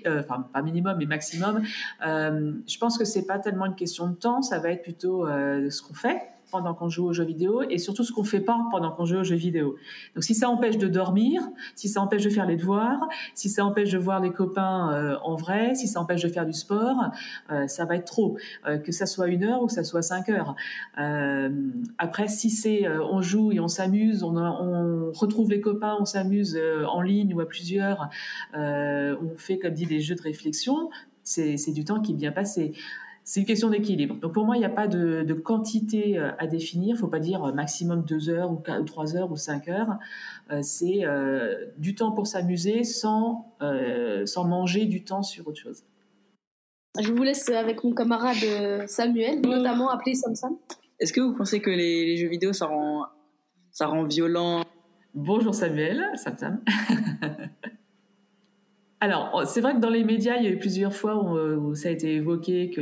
[0.07, 1.63] Euh, enfin pas minimum mais maximum.
[2.07, 5.27] Euh, je pense que c'est pas tellement une question de temps, ça va être plutôt
[5.27, 8.59] ce qu'on fait pendant qu'on joue aux jeux vidéo et surtout ce qu'on fait pas
[8.71, 9.77] pendant qu'on joue aux jeux vidéo.
[10.15, 11.43] Donc si ça empêche de dormir,
[11.75, 15.17] si ça empêche de faire les devoirs, si ça empêche de voir les copains euh,
[15.23, 17.11] en vrai, si ça empêche de faire du sport,
[17.51, 18.37] euh, ça va être trop.
[18.67, 20.55] Euh, que ça soit une heure ou que ça soit cinq heures.
[21.99, 26.59] Après, si c'est on joue et on s'amuse, on, on retrouve les copains, on s'amuse
[26.87, 28.09] en ligne ou à plusieurs,
[28.55, 30.91] on fait comme dit des jeux de réflexion,
[31.23, 32.73] c'est du temps qui est bien passé.
[33.31, 34.15] C'est une question d'équilibre.
[34.15, 36.89] Donc pour moi, il n'y a pas de, de quantité euh, à définir.
[36.89, 39.37] Il ne faut pas dire euh, maximum deux heures ou quatre- ou trois heures ou
[39.37, 39.99] cinq heures.
[40.51, 45.61] Euh, c'est euh, du temps pour s'amuser sans, euh, sans manger du temps sur autre
[45.61, 45.85] chose.
[46.99, 50.57] Je vous laisse avec mon camarade Samuel, notamment appelé Samsam.
[50.99, 53.05] Est-ce que vous pensez que les, les jeux vidéo, ça rend,
[53.71, 54.65] ça rend violent?
[55.13, 56.61] Bonjour Samuel, Sam Sam.
[59.01, 61.75] Alors, c'est vrai que dans les médias, il y a eu plusieurs fois où, euh,
[61.75, 62.81] ça a été évoqué que,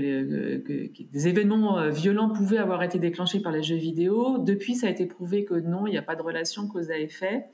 [0.58, 4.38] que des événements euh, violents pouvaient avoir été déclenchés par les jeux vidéo.
[4.38, 6.98] Depuis, ça a été prouvé que non, il n'y a pas de relation cause à
[6.98, 7.44] effet.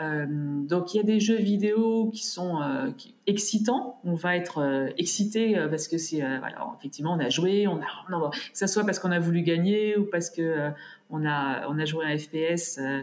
[0.00, 4.34] Euh, donc, il y a des jeux vidéo qui sont euh, qui- excitant, on va
[4.36, 7.86] être euh, excité euh, parce que c'est euh, voilà, effectivement on a joué, on a,
[8.10, 10.70] non, que ce soit parce qu'on a voulu gagner ou parce que euh,
[11.10, 13.00] on a on joué un FPS, euh,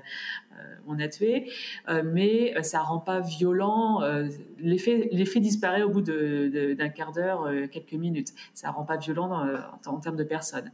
[0.58, 1.50] euh, on a tué,
[1.90, 4.02] euh, mais ça rend pas violent.
[4.60, 8.30] L'effet disparaît au bout de- de- d'un quart d'heure, quelques minutes.
[8.54, 9.48] Ça rend pas violent
[9.86, 10.72] en, termes de personnes.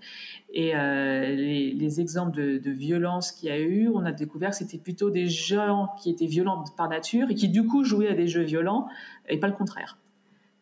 [0.54, 4.78] Et les, les exemples de, violence qu'il y a eu, on a découvert que c'était
[4.78, 8.28] plutôt des gens qui étaient violents par nature et qui du coup jouaient à des
[8.28, 8.88] jeux violents
[9.30, 9.98] et pas le contraire.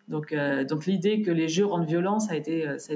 [0.08, 0.32] Donc,
[0.88, 2.94] l'idée que les jeux rendent violents, ça a été, ça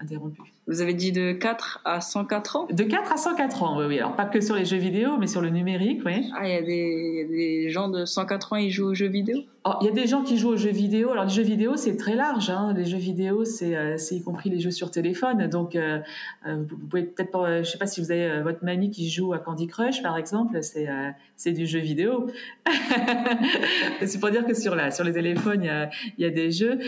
[0.00, 0.42] interrompu.
[0.70, 2.66] Vous avez dit de 4 à 104 ans?
[2.70, 3.98] De 4 à 104 ans, oui, oui.
[3.98, 6.30] Alors pas que sur les jeux vidéo, mais sur le numérique, oui.
[6.38, 9.38] Ah, il y, a des- gens de 104 ans, ils jouent aux jeux vidéo?
[9.66, 11.10] Oh, Il y a des gens qui jouent aux jeux vidéo.
[11.10, 12.48] Alors les jeux vidéo, c'est très large.
[12.48, 12.72] Hein.
[12.74, 15.48] Les jeux vidéo, c'est euh, c'est y compris les jeux sur téléphone.
[15.48, 15.98] Donc, euh,
[16.46, 17.46] euh, vous pouvez peut-être pas.
[17.46, 20.16] euh, Je sais pas si vous avez votre mamie qui joue à Candy Crush, par
[20.16, 20.60] exemple.
[20.62, 22.28] C'est du jeu vidéo.
[24.06, 26.78] c'est pour dire que sur les téléphones, il y a, il y a des jeux.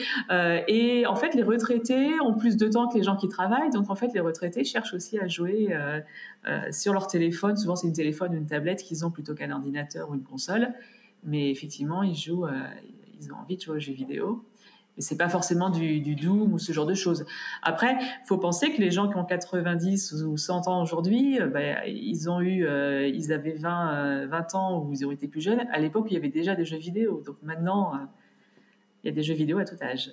[0.69, 3.71] Et en fait, les retraités ont plus de temps que les gens qui travaillent.
[3.73, 6.01] Donc, en fait, les retraités cherchent aussi à jouer euh,
[6.47, 7.57] euh, sur leur téléphone.
[7.57, 10.69] Souvent, c'est une téléphone ou une tablette qu'ils ont plutôt qu'un ordinateur ou une console.
[11.25, 12.63] Mais effectivement, ils jouent, euh,
[13.21, 14.45] ils ont envie de jouer aux jeux vidéo.
[14.97, 17.25] Mais c'est pas forcément du, du Doom ou ce genre de choses.
[17.63, 22.29] Après, faut penser que les gens qui ont 90 ou 100 ans aujourd'hui, ben, ils
[22.29, 22.67] ont eu,
[23.09, 25.61] ils avaient 20, euh, 20 ans ou ils ont été plus jeunes.
[25.73, 27.23] À l'époque, il y avait déjà des jeux vidéo.
[27.25, 27.93] Donc maintenant,
[29.03, 30.13] il y a des jeux vidéo à tout âge.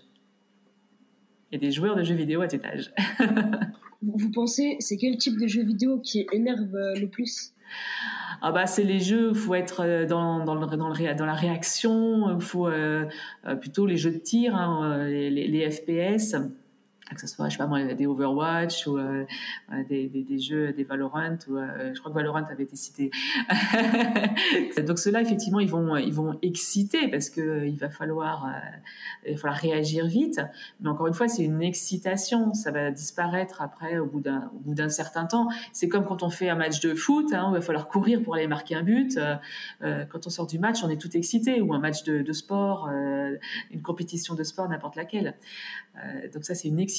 [1.53, 2.91] A des joueurs de jeux vidéo à tout âge.
[4.01, 7.53] Vous, pensez, c'est quel type de jeu vidéo qui énerve euh, le plus?
[8.41, 11.25] Ah bah c'est les jeux faut être euh, dans, dans, le, dans, le ré- dans
[11.25, 13.05] la réaction, il faut euh,
[13.59, 16.35] plutôt les jeux de tir, hein, les, les, les FPS,
[17.15, 19.25] que ce soit je sais pas moi des Overwatch ou euh,
[19.71, 23.11] euh, des, jeux des Valorant ou euh, je crois que Valorant avait été cité.
[24.85, 28.47] Donc ceux-là effectivement ils vont ils vont exciter parce que il va falloir
[29.27, 30.41] va falloir réagir vite.
[30.81, 35.25] Mais encore une fois c'est une excitation, ça va disparaître après au bout d'un certain
[35.25, 35.49] temps.
[35.73, 38.21] C'est comme quand on fait un match de foot, hein, où il va falloir courir
[38.21, 39.19] pour aller marquer un but.
[39.81, 42.89] Quand on sort du match, on est tout excité ou un match de, de sport,
[43.71, 45.35] une compétition de sport n'importe laquelle.
[46.33, 46.98] Donc ça c'est une excitation.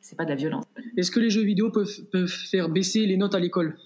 [0.00, 0.64] C'est pas de la violence.
[0.96, 3.76] Est-ce que les jeux vidéo peuvent, peuvent faire baisser les notes à l'école?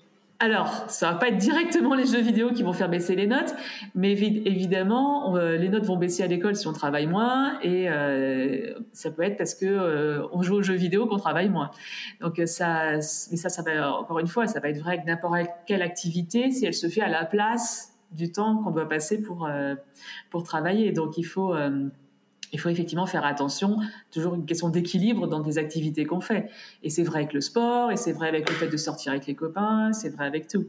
[0.41, 3.53] Alors, ça va pas être directement les jeux vidéo qui vont faire baisser les notes,
[3.97, 7.89] mais évi- évidemment, euh, les notes vont baisser à l'école si on travaille moins, et
[7.89, 11.73] euh, ça peut être parce que euh, on joue aux jeux vidéo qu'on travaille moins.
[12.21, 15.07] Donc euh, ça, mais ça, ça va encore une fois, ça va être vrai avec
[15.07, 15.35] n'importe
[15.67, 19.49] quelle activité si elle se fait à la place du temps qu'on doit passer pour
[20.31, 20.93] pour travailler.
[20.93, 21.53] Donc il faut
[22.53, 23.79] il faut effectivement faire attention,
[24.11, 26.51] toujours une question d'équilibre dans des activités qu'on fait.
[26.83, 29.27] Et c'est vrai avec le sport, et c'est vrai avec le fait de sortir avec
[29.27, 30.67] les copains, c'est vrai avec tout.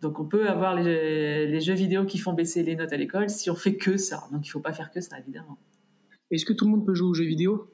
[0.00, 3.30] Donc on peut avoir les, les jeux vidéo qui font baisser les notes à l'école
[3.30, 4.24] si on fait que ça.
[4.32, 5.58] Donc il faut pas faire que ça, évidemment.
[6.30, 7.68] Est-ce que tout le monde peut jouer aux jeux vidéo?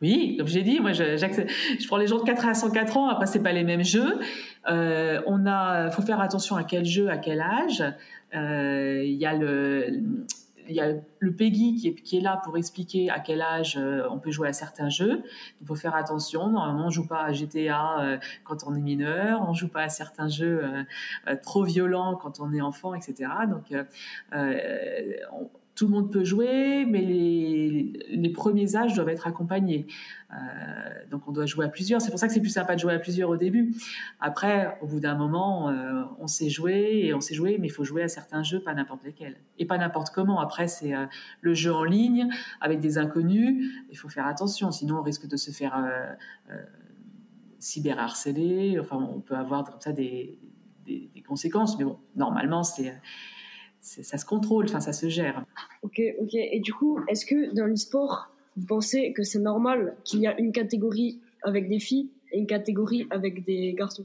[0.00, 3.08] Oui, comme j'ai dit, moi je, je prends les gens de 4 à 104 ans,
[3.08, 4.18] après c'est pas les mêmes jeux.
[4.70, 7.82] Euh, on a, faut faire attention à quel jeu, à quel âge.
[8.34, 10.02] Euh, Il y a le
[10.68, 14.18] il y a le PEGI qui est, là pour expliquer à quel âge euh, on
[14.18, 15.22] peut jouer à certains jeux.
[15.60, 16.48] Il faut faire attention.
[16.48, 19.88] Normalement, on joue pas à GTA euh, quand on est mineur, on joue pas à
[19.88, 23.30] certains jeux euh, trop violents quand on est enfant, etc.
[23.48, 23.72] Donc,
[24.32, 25.12] euh,
[25.78, 29.86] tout le monde peut jouer, mais les, premiers âges doivent être accompagnés.
[30.32, 30.34] Euh,
[31.08, 32.00] donc on doit jouer à plusieurs.
[32.00, 33.72] C'est pour ça que c'est plus sympa de jouer à plusieurs au début.
[34.18, 37.70] Après, au bout d'un moment, euh, on sait jouer et on sait jouer, mais il
[37.70, 39.36] faut jouer à certains jeux, pas n'importe lesquels.
[39.58, 40.40] Et pas n'importe comment.
[40.40, 41.06] Après, c'est euh,
[41.42, 42.28] le jeu en ligne
[42.60, 43.72] avec des inconnus.
[43.88, 45.76] Il faut faire attention, sinon on risque de se faire
[47.60, 48.80] cyberharceler.
[48.80, 50.40] Enfin, on peut avoir comme ça des,
[50.86, 51.78] des, conséquences.
[51.78, 53.00] Mais bon, normalement, c'est-
[53.80, 55.44] ça se contrôle, enfin ça se gère.
[55.82, 56.34] Ok, ok.
[56.34, 60.38] Et du coup, est-ce que dans l'e-sport, vous pensez que c'est normal qu'il y a
[60.38, 64.04] une catégorie avec des filles et une catégorie avec des garçons?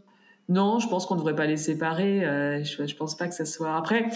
[0.49, 2.24] Non, je pense qu'on ne devrait pas les séparer.
[2.26, 3.76] euh, je, je pense pas que ça soit.
[3.76, 4.07] Après,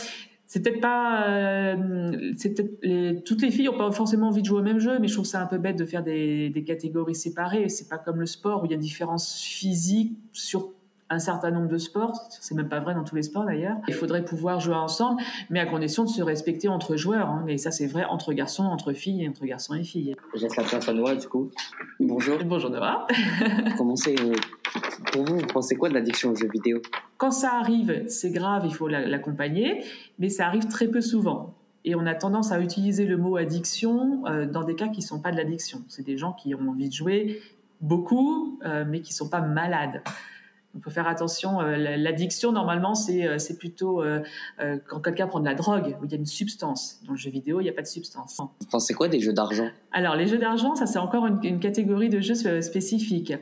[0.46, 1.28] c'est peut-être pas.
[1.30, 4.80] euh, c'est peut-être les- toutes les filles n'ont pas forcément envie de jouer au même
[4.80, 7.68] jeu, mais je trouve ça un peu bête de faire des, des catégories séparées.
[7.70, 10.72] C'est pas comme le sport où il y a une différence physique sur
[11.10, 12.28] un certain nombre de sports.
[12.30, 13.78] C'est même pas vrai dans tous les sports d'ailleurs.
[13.88, 17.30] Il faudrait pouvoir jouer ensemble, mais à condition de se respecter entre joueurs.
[17.30, 17.46] hein.
[17.48, 20.16] Et ça, c'est vrai entre garçons, entre filles et entre garçons et filles.
[20.36, 21.50] Je laisse la place à Noah, du coup.
[22.00, 22.38] Bonjour.
[22.46, 23.08] Bonjour Noah.
[23.78, 24.16] Commencez.
[24.22, 24.34] euh,
[25.14, 26.82] Pour vous, vous pensez quoi de l'addiction aux jeux vidéo?
[27.18, 29.84] Quand ça arrive, c'est grave, il faut la- l'accompagner,
[30.20, 31.54] mais ça arrive très peu souvent.
[31.86, 35.06] Et on a tendance à utiliser le mot addiction euh, dans des cas qui ne
[35.06, 35.80] sont pas de l'addiction.
[35.88, 37.42] C'est des gens qui ont envie de jouer
[37.82, 40.02] beaucoup, euh, mais qui ne sont pas malades.
[40.78, 41.60] Il faut faire attention.
[41.60, 44.04] L'addiction, normalement, c'est c'est plutôt
[44.88, 47.00] quand quelqu'un prend de la drogue, où il y a une substance.
[47.06, 48.38] Dans le jeu vidéo, il n'y a pas de substance.
[48.38, 49.70] Vous pensez quoi des jeux d'argent?
[49.92, 53.34] Alors, les jeux d'argent, ça, c'est encore une, une, catégorie de jeux spécifique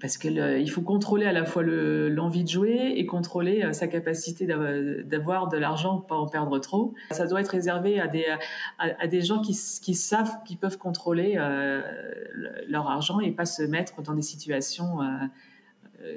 [0.00, 4.46] parce qu'il faut contrôler à la fois l'envie de jouer et contrôler euh, sa capacité
[4.46, 6.92] d'avoir de l'argent pour pas en perdre trop.
[7.12, 8.26] Ça doit être réservé à des,
[8.78, 11.80] à, des gens qui, qui savent qu'ils peuvent contrôler euh,
[12.68, 16.16] leur argent et pas se mettre dans des situations euh,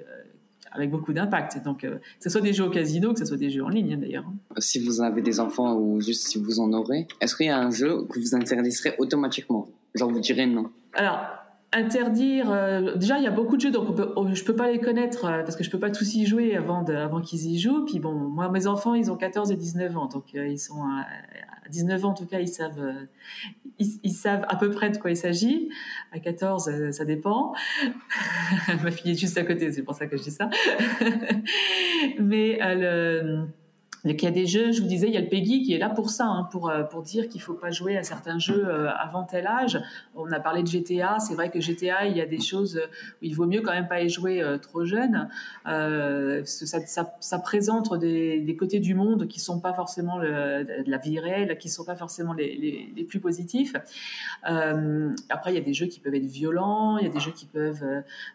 [0.72, 1.64] avec beaucoup d'impact.
[1.64, 3.98] Donc, que ce soit des jeux au casino, que ce soit des jeux en ligne
[3.98, 4.26] d'ailleurs.
[4.58, 7.58] Si vous avez des enfants ou juste si vous en aurez, est-ce qu'il y a
[7.58, 9.70] un jeu que vous interdiserez automatiquement?
[9.96, 10.70] Genre vous direz non?
[10.94, 11.39] Alors,
[11.72, 14.72] interdire euh, déjà il y a beaucoup de jeux donc on peut, je peux pas
[14.72, 17.46] les connaître euh, parce que je peux pas tous y jouer avant de, avant qu'ils
[17.46, 17.86] y jouent.
[17.86, 20.82] Puis bon moi mes enfants ils ont 14 et 19 ans donc euh, ils sont
[20.82, 21.06] à,
[21.70, 22.82] 19 ans en tout cas ils savent
[23.78, 25.70] ils, savent à peu près de quoi il s'agit.
[26.12, 27.54] À 14 ça dépend.
[28.84, 30.50] Ma fille est juste à côté c'est pour ça que je dis ça.
[32.20, 33.46] Mais le
[34.06, 35.78] il y a des jeux, je vous disais, il y a le PEGI qui est
[35.78, 38.40] là pour ça, hein, pour, euh, pour dire qu'il ne faut pas jouer à certains
[38.40, 39.80] jeux euh, avant tel âge.
[40.16, 42.82] On a parlé de GTA, c'est vrai que GTA, il y a des choses
[43.22, 45.30] où il vaut mieux quand même pas y jouer euh, trop jeune.
[45.68, 50.66] Euh, ça, ça, présente des, des, côtés du monde qui ne sont pas forcément de
[50.86, 53.76] la vie réelle, qui ne sont pas forcément les, les, plus positifs.
[54.50, 57.20] Euh, après, il y a des jeux qui peuvent être violents, il y a des
[57.20, 57.86] jeux qui peuvent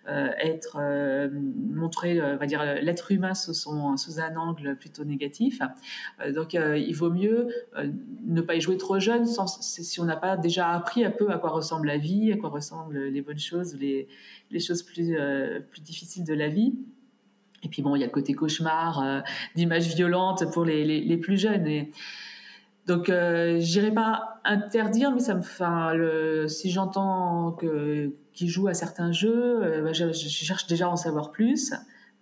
[0.06, 1.28] être
[1.72, 5.53] montrer, on va dire, l'être humain sous, son, sous un angle plutôt négatif.
[6.20, 7.90] Euh, donc euh, il vaut mieux euh,
[8.26, 11.38] ne pas y jouer trop jeune si on n'a pas déjà appris un peu à
[11.38, 14.08] quoi ressemble la vie, à quoi ressemblent les bonnes choses, les,
[14.60, 15.14] choses plus,
[15.82, 16.74] difficiles de la vie.
[17.62, 19.24] Et puis bon, il y a le côté cauchemar,
[19.56, 21.86] d'images violentes pour les, plus jeunes.
[22.86, 25.20] Donc, euh, j'irai pas interdire, mais
[26.48, 31.30] si j'entends que qu'ils jouent à certains jeux, bah, je, cherche déjà à en savoir
[31.30, 31.72] plus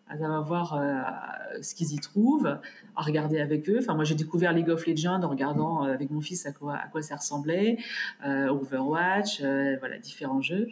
[0.08, 2.58] à voir euh, ce qu'ils y trouvent,
[2.96, 3.78] à regarder avec eux.
[3.80, 6.80] Enfin, moi, j'ai découvert League of Legends en regardant euh, avec mon fils à quoi,
[7.00, 7.78] ça ressemblait,
[8.26, 10.68] euh, Overwatch, voilà, différents jeux.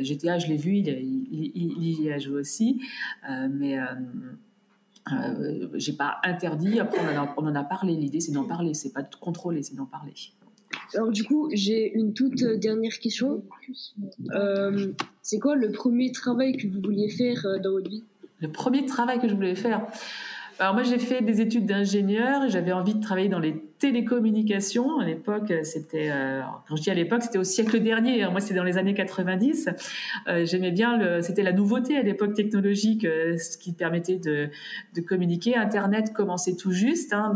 [0.00, 0.86] GTA, je l'ai vu, il,
[1.54, 2.80] il, y a joué aussi,
[3.28, 3.78] mais
[5.74, 6.80] j'ai pas interdit.
[6.80, 7.94] Après, on en a, on en a parlé.
[7.94, 10.14] L'idée, c'est d'en parler, c'est pas de contrôler, c'est d'en parler.
[10.94, 13.42] Alors du coup, j'ai une toute dernière question.
[14.32, 18.04] Euh, c'est quoi le premier travail que vous vouliez faire euh, dans votre vie?
[18.40, 19.86] Le premier travail que je voulais faire
[20.58, 24.98] alors moi j'ai fait des études d'ingénieur et j'avais envie de travailler dans les télécommunications.
[24.98, 28.22] À l'époque, c'était, euh, quand je dis à l'époque, c'était au siècle dernier.
[28.22, 28.30] Hein.
[28.30, 29.68] Moi, c'est dans les années 90.
[30.28, 34.50] Euh, j'aimais bien c'était la nouveauté à l'époque technologique, euh, ce qui permettait de,
[35.06, 35.56] communiquer.
[35.56, 37.12] Internet commençait tout juste.
[37.12, 37.32] Hein,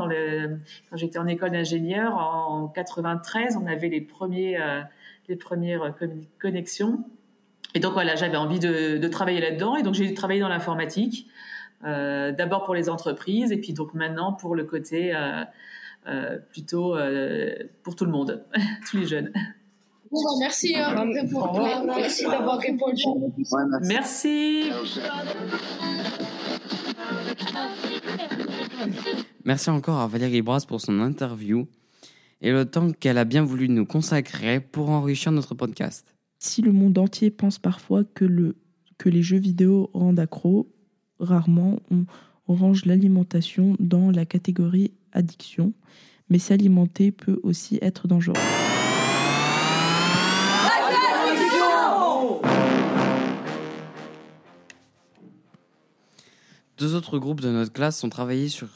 [0.91, 4.81] quand j'étais en école d'ingénieur en 93, on avait les premiers, euh,
[5.29, 5.95] les premières
[6.41, 7.05] connexions.
[7.75, 9.77] Et donc voilà, j'avais envie de, travailler là-dedans.
[9.77, 11.27] Et donc j'ai travaillé dans l'informatique.
[11.85, 15.45] Euh, d'abord pour les entreprises et puis donc maintenant pour le côté euh, euh,
[16.51, 16.97] plutôt
[17.83, 18.45] pour tout le monde,
[18.91, 19.33] tous les jeunes.
[20.11, 21.07] Bon, bah, merci, hein,
[21.87, 23.03] merci d'avoir répondu.
[23.83, 24.65] merci.
[29.45, 31.67] Merci encore à Valérie Brasse pour son interview
[32.41, 36.15] et le temps qu'elle a bien voulu nous consacrer pour enrichir notre podcast.
[36.39, 38.57] Si le monde entier pense parfois que, le,
[38.99, 40.73] que les jeux vidéo rendent accro,
[41.19, 42.07] rarement on,
[42.49, 45.73] range l'alimentation dans la catégorie addiction,
[46.29, 48.37] mais s'alimenter peut aussi être dangereux.
[56.79, 58.69] Deux autres groupes de notre classe ont travaillé sur,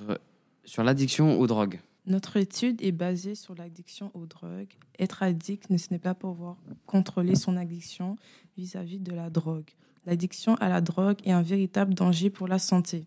[0.64, 1.80] sur l'addiction aux drogues.
[2.06, 4.74] Notre étude est basée sur l'addiction aux drogues.
[4.98, 8.16] Être addict, ce n'est pas pouvoir contrôler son addiction
[8.58, 9.70] vis à -vis de la drogue
[10.06, 13.06] l'addiction à la drogue est un véritable danger pour la santé.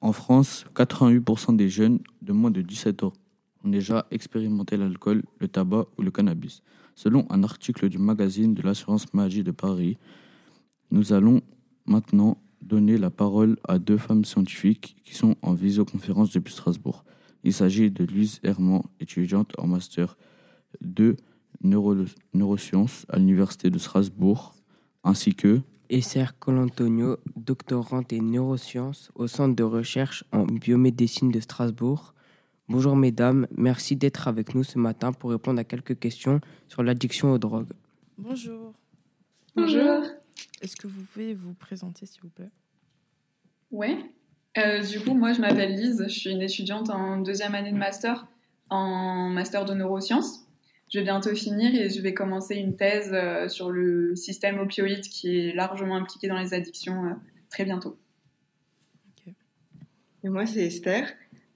[0.00, 3.12] En France, 88% des jeunes de moins de 17 ans
[3.64, 6.62] ont déjà expérimenté l'alcool, le tabac ou le cannabis.
[6.94, 9.98] Selon un article du magazine de l'assurance magie de Paris,
[10.90, 11.42] nous allons
[11.84, 17.04] maintenant donner la parole à deux femmes scientifiques qui sont en visioconférence depuis Strasbourg.
[17.44, 20.16] Il s'agit de Louise Herman, étudiante en master
[20.80, 21.16] de
[21.62, 24.54] neurosciences à l'Université de Strasbourg,
[25.04, 25.60] ainsi que
[25.90, 32.14] Esser Colantonio, doctorante en neurosciences au Centre de recherche en biomédecine de Strasbourg.
[32.68, 37.32] Bonjour mesdames, merci d'être avec nous ce matin pour répondre à quelques questions sur l'addiction
[37.32, 37.72] aux drogues.
[38.16, 38.72] Bonjour.
[39.56, 40.04] Bonjour.
[40.62, 42.50] Est-ce que vous pouvez vous présenter s'il vous plaît?
[43.72, 43.98] Oui.
[44.58, 47.78] Euh, du coup, moi je m'appelle Lise, je suis une étudiante en deuxième année de
[47.78, 48.28] master
[48.68, 50.46] en master de neurosciences.
[50.90, 55.02] Je vais bientôt finir et je vais commencer une thèse euh, sur le système opioïde
[55.02, 57.14] qui est largement impliqué dans les addictions euh,
[57.48, 57.96] très bientôt.
[60.22, 61.08] Et moi, c'est Esther.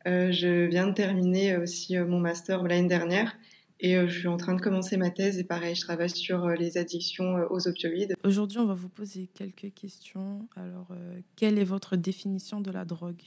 [0.06, 3.36] Euh, je viens de terminer aussi mon master l'année dernière
[3.80, 6.78] et je suis en train de commencer ma thèse et pareil, je travaille sur les
[6.78, 8.14] addictions aux opioïdes.
[8.24, 10.48] Aujourd'hui, on va vous poser quelques questions.
[10.56, 10.88] Alors,
[11.36, 13.20] quelle est votre définition de la drogue?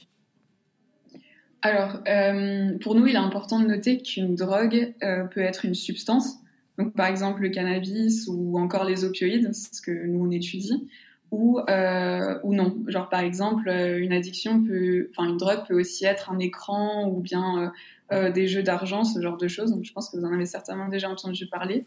[1.62, 5.74] Alors, euh, pour nous, il est important de noter qu'une drogue euh, peut être une
[5.74, 6.36] substance,
[6.78, 10.88] donc par exemple le cannabis ou encore les opioïdes, c'est ce que nous on étudie,
[11.32, 12.76] ou euh, ou non.
[12.86, 17.20] Genre par exemple, une addiction peut, enfin une drogue peut aussi être un écran ou
[17.20, 17.72] bien
[18.10, 19.72] des jeux d'argent, ce genre de choses.
[19.72, 21.84] Donc je pense que vous en avez certainement déjà entendu parler.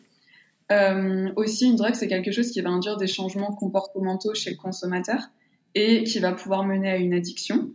[1.37, 5.29] aussi, une drogue c'est quelque chose qui va induire des changements comportementaux chez le consommateur
[5.75, 7.69] et qui va pouvoir mener à une addiction.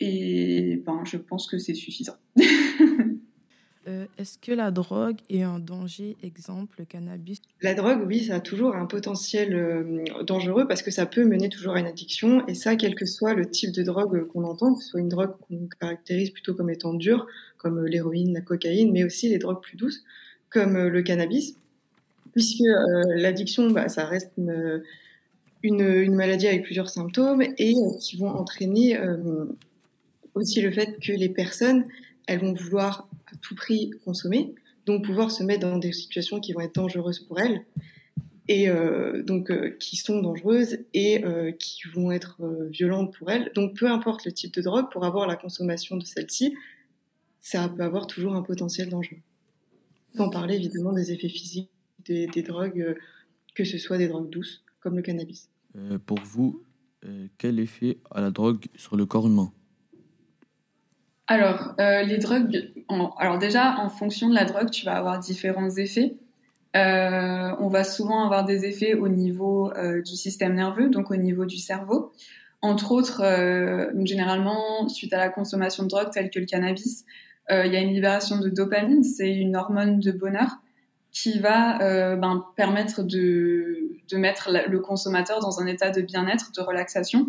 [0.00, 2.16] Et ben, je pense que c'est suffisant.
[3.88, 7.40] Euh, est-ce que la drogue est un danger, exemple le cannabis?
[7.62, 11.48] La drogue, oui, ça a toujours un potentiel euh, dangereux parce que ça peut mener
[11.48, 12.46] toujours à une addiction.
[12.48, 15.08] Et ça, quel que soit le type de drogue qu'on entend, que ce soit une
[15.08, 17.26] drogue qu'on caractérise plutôt comme étant dure,
[17.56, 20.04] comme euh, l'héroïne, la cocaïne, mais aussi les drogues plus douces,
[20.50, 21.56] comme le cannabis.
[22.32, 22.64] Puisque
[23.16, 24.82] l'addiction, bah, ça reste une,
[25.62, 28.98] une, une, maladie avec plusieurs symptômes et qui vont entraîner
[30.34, 31.86] aussi le fait que les personnes,
[32.26, 34.54] elles vont vouloir à tout prix consommer,
[34.86, 37.64] donc pouvoir se mettre dans des situations qui vont être dangereuses pour elles
[38.48, 43.52] et euh, donc euh, qui sont dangereuses et euh, qui vont être violentes pour elles.
[43.54, 46.54] Donc peu importe le type de drogue, pour avoir la consommation de celle-ci,
[47.40, 49.20] ça peut avoir toujours un potentiel dangereux.
[50.16, 51.70] Sans parler évidemment des effets physiques
[52.04, 52.96] des, des drogues,
[53.54, 55.50] que ce soit des drogues douces comme le cannabis.
[56.06, 56.62] pour vous,
[57.36, 59.52] quel effet a la drogue sur le corps humain?
[61.30, 62.70] Alors, euh, les drogues,
[63.18, 66.16] alors déjà, en fonction de la drogue, tu vas avoir différents effets.
[66.74, 71.16] Euh, on va souvent avoir des effets au niveau euh, du système nerveux, donc au
[71.16, 72.12] niveau du cerveau.
[72.62, 73.22] Entre autres,
[73.94, 77.04] donc généralement, suite à la consommation de drogue telle que le cannabis,
[77.50, 80.56] il y a une libération de dopamine, c'est une hormone de bonheur
[81.12, 81.78] qui va
[82.16, 87.28] ben, permettre de, de mettre le consommateur dans un état de bien-être, de relaxation.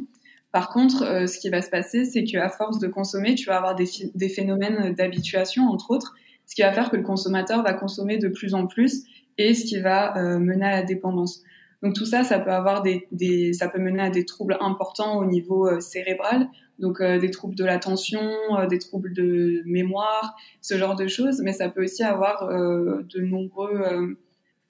[0.52, 3.58] Par contre, euh, ce qui va se passer, c'est qu'à force de consommer, tu vas
[3.58, 6.16] avoir des, phénomènes d'habituation, entre autres,
[6.48, 9.04] ce qui va faire que le consommateur va consommer de plus en plus
[9.38, 11.44] et ce qui va euh, mener à la dépendance.
[11.84, 15.18] Donc tout ça, ça peut avoir des, des, ça peut mener à des troubles importants
[15.18, 18.22] au niveau euh, cérébral, donc des troubles de l'attention,
[18.70, 21.42] des troubles de mémoire, ce genre de choses.
[21.44, 24.16] Mais ça peut aussi avoir de nombreux,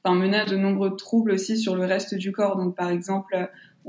[0.04, 2.58] enfin mener à de nombreux troubles aussi sur le reste du corps.
[2.58, 3.38] Donc par exemple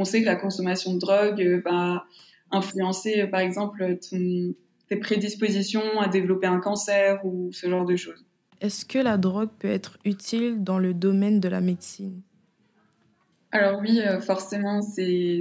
[0.00, 2.06] on sait que la consommation de drogue euh, va
[2.50, 8.24] influencer, euh, par exemple, tes prédispositions à développer un cancer ou ce genre de choses.
[8.62, 12.22] Est-ce que la drogue peut être utile dans le domaine de la médecine?
[13.52, 15.40] Alors oui, euh, forcément, c'est,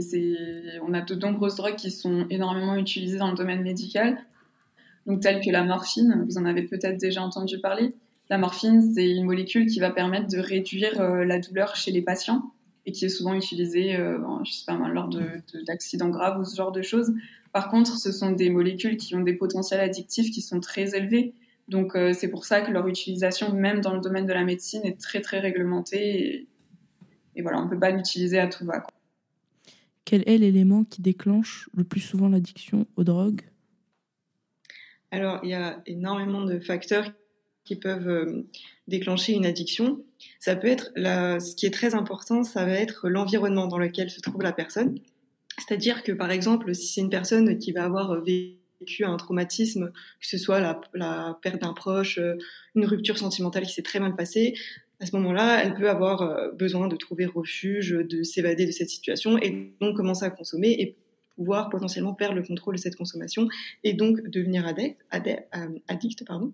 [0.85, 4.17] on a de nombreuses drogues qui sont énormément utilisées dans le domaine médical,
[5.05, 7.93] donc telles que la morphine, vous en avez peut-être déjà entendu parler.
[8.29, 12.51] La morphine, c'est une molécule qui va permettre de réduire la douleur chez les patients
[12.85, 15.09] et qui est souvent utilisé, euh, je sais pas, lors
[15.67, 17.13] d'accidents de, graves ou ce genre de choses.
[17.51, 21.33] Par contre, ce sont des molécules qui ont des potentiels addictifs qui sont très élevés.
[21.67, 24.81] Donc, euh, c'est pour ça que leur utilisation, même dans le domaine de la médecine,
[24.83, 26.47] est très, très réglementée.
[27.35, 28.83] Et, voilà, on ne peut pas l'utiliser à tout va.
[30.05, 33.41] Quel est l'élément qui déclenche le plus souvent l'addiction aux drogues?
[35.11, 37.11] Alors, il y a énormément de facteurs
[37.69, 38.47] qui peuvent euh,
[38.87, 40.03] déclencher une addiction.
[40.39, 44.09] Ça peut être, la, ce qui est très important, ça va être l'environnement dans lequel
[44.09, 44.97] se trouve la personne.
[45.59, 50.27] C'est-à-dire que, par exemple, si c'est une personne qui va avoir vécu un traumatisme, que
[50.27, 50.59] ce soit
[50.95, 52.37] la, perte d'un proche, euh,
[52.73, 54.55] une rupture sentimentale qui s'est très mal passée,
[54.99, 58.89] à ce moment-là, elle peut avoir euh, besoin de trouver refuge, de s'évader de cette
[58.89, 60.97] situation et donc commencer à consommer et
[61.35, 63.47] pouvoir potentiellement perdre le contrôle de cette consommation
[63.83, 64.97] et donc devenir addict,
[65.87, 66.51] addict pardon.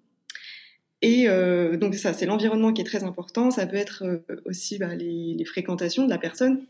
[1.06, 3.52] Et euh, donc ça, c'est l'environnement qui est très important.
[3.52, 6.66] Ça peut être euh, aussi bah, les, fréquentations de la personne.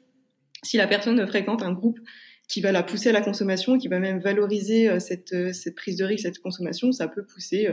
[0.61, 2.01] Si la personne fréquente un groupe
[2.49, 5.33] qui va la pousser à la consommation, qui va même valoriser euh, cette,
[5.77, 7.69] prise de risque, cette consommation, ça peut pousser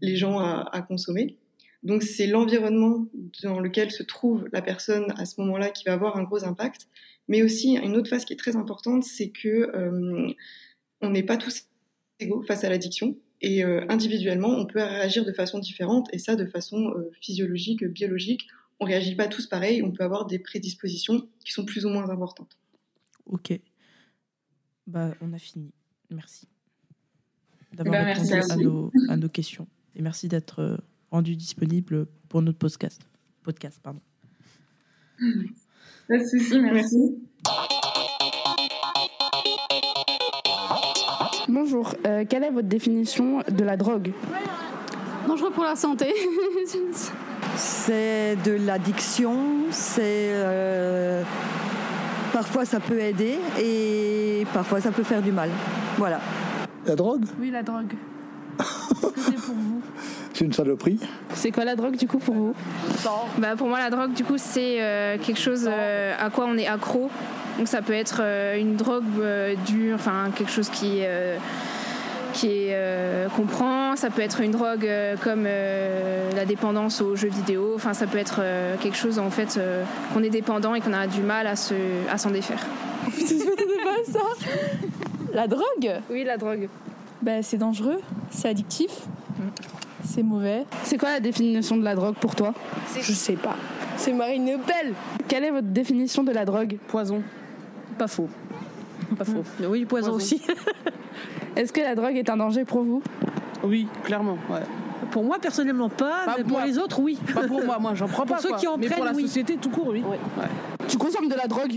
[0.00, 1.36] les gens à, à consommer.
[1.84, 3.06] Donc c'est l'environnement
[3.44, 6.88] dans lequel se trouve la personne à ce moment-là qui va avoir un gros impact.
[7.28, 9.70] Mais aussi une autre phase qui est très importante, c'est que
[11.00, 11.68] on n'est pas tous
[12.18, 13.16] égaux face à l'addiction.
[13.40, 17.84] Et euh, individuellement, on peut réagir de façon différente, et ça de façon euh, physiologique,
[17.84, 18.48] biologique.
[18.80, 22.08] On réagit pas tous pareil, on peut avoir des prédispositions qui sont plus ou moins
[22.10, 22.58] importantes.
[23.26, 23.58] Ok.
[24.86, 25.72] Bah, on a fini.
[26.10, 26.48] Merci
[27.72, 29.66] d'avoir bah, répondu à, nos, à, nos, questions.
[29.94, 30.76] Et merci d'être euh,
[31.10, 33.02] rendu disponible pour notre podcast.
[33.42, 34.00] Podcast, pardon.
[36.08, 37.29] Pas de souci, merci.
[41.52, 44.12] Bonjour, euh, quelle est votre définition de la drogue?
[45.26, 46.14] Dangereux pour la santé.
[47.56, 49.34] C'est de l'addiction,
[49.72, 51.24] c'est euh,
[52.32, 55.50] parfois ça peut aider et parfois ça peut faire du mal.
[55.98, 56.20] Voilà.
[56.86, 57.24] La drogue?
[57.40, 57.94] Oui, la drogue.
[58.58, 59.82] Qu'est-ce que c'est pour vous
[60.32, 61.00] C'est une saloperie?
[61.34, 62.54] C'est quoi la drogue du coup pour vous?
[63.38, 66.56] Bah, pour moi, la drogue, du coup, c'est euh, quelque chose euh, à quoi on
[66.56, 67.10] est accro.
[67.60, 71.36] Donc, ça peut être euh, une drogue euh, dure, enfin, quelque chose qui, euh,
[72.32, 73.96] qui est euh, qu'on prend.
[73.96, 77.72] Ça peut être une drogue euh, comme euh, la dépendance aux jeux vidéo.
[77.76, 79.84] Enfin, ça peut être euh, quelque chose, en fait, euh,
[80.14, 81.74] qu'on est dépendant et qu'on a du mal à se,
[82.10, 82.64] à s'en défaire.
[83.04, 84.20] pas ça?
[85.34, 86.00] La drogue?
[86.08, 86.66] Oui, la drogue.
[87.20, 88.00] Ben, c'est dangereux,
[88.30, 88.90] c'est addictif,
[90.08, 90.64] c'est mauvais.
[90.84, 92.54] C'est quoi la définition de la drogue pour toi?
[92.98, 93.56] Je sais pas.
[93.98, 94.94] C'est Marine Le Pen.
[95.28, 96.78] Quelle est votre définition de la drogue?
[96.88, 97.22] Poison.
[98.00, 98.30] Pas faux.
[99.18, 99.44] Pas faux.
[99.60, 100.40] Mais oui, poison, aussi.
[101.56, 103.02] Est-ce que la drogue est un danger pour vous?
[103.62, 104.38] Oui, clairement.
[104.48, 104.60] Ouais.
[105.10, 106.66] Pour moi, personnellement, pas, Pas mais pour moi.
[106.66, 107.18] les autres, oui.
[107.34, 108.40] Pas pour moi, moi j'en prends Pour pas.
[108.42, 108.56] ceux quoi.
[108.56, 109.24] qui en Mais pour la oui.
[109.24, 110.02] société tout court, oui.
[110.08, 110.16] Ouais.
[110.88, 111.74] Tu consommes de la drogue?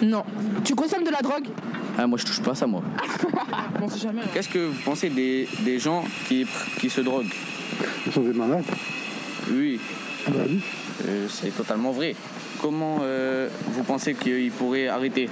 [0.00, 0.22] Non.
[0.62, 1.48] Tu consommes de la drogue?
[1.98, 2.82] Ah, moi, je touche pas à ça, moi.
[3.82, 4.22] On sait jamais.
[4.32, 6.46] Qu'est-ce que vous pensez des, des gens qui,
[6.78, 7.32] qui se droguent?
[8.06, 8.62] Ils sont des malades.
[9.50, 9.80] Oui.
[10.28, 10.60] Bah oui.
[11.08, 12.14] Euh, c'est totalement vrai.
[12.62, 15.28] Comment euh, vous pensez qu'ils pourraient arrêter?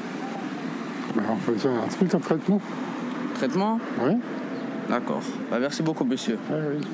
[1.33, 2.61] On fait un truc, un traitement.
[3.35, 4.12] Traitement Oui.
[4.89, 5.22] D'accord.
[5.51, 6.37] Bah, merci beaucoup, monsieur.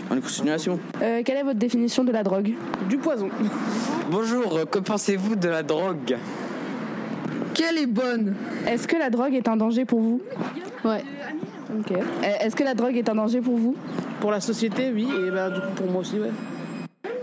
[0.08, 0.78] Bonne continuation.
[1.02, 2.54] Euh, quelle est votre définition de la drogue?
[2.88, 3.28] Du poison.
[4.10, 6.16] Bonjour, que pensez-vous de la drogue?
[7.54, 8.36] Quelle est bonne
[8.66, 10.20] Est-ce que la drogue est un danger pour vous?
[10.84, 11.02] Ouais.
[11.76, 11.90] Ok.
[11.92, 13.74] Euh, Est-ce que la drogue est un danger pour vous?
[14.20, 15.08] Pour la société, oui.
[15.26, 16.30] Et ben, du coup, pour moi aussi, ouais.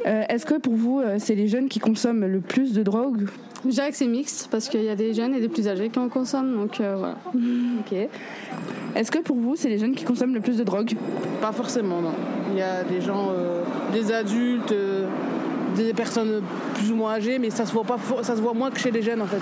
[0.07, 3.27] Euh, Est-ce que pour vous, euh, c'est les jeunes qui consomment le plus de drogue?
[3.65, 5.89] Je dirais que c'est mixte parce qu'il y a des jeunes et des plus âgés
[5.89, 7.17] qui en consomment, donc euh, voilà.
[7.79, 7.97] Ok.
[8.95, 10.93] Est-ce que pour vous, c'est les jeunes qui consomment le plus de drogue?
[11.41, 12.13] Pas forcément, non.
[12.53, 15.07] Il y a des gens, euh, des adultes, euh,
[15.75, 16.41] des personnes
[16.75, 18.79] plus ou moins âgées, mais ça se voit pas, for- ça se voit moins que
[18.79, 19.41] chez les jeunes en fait.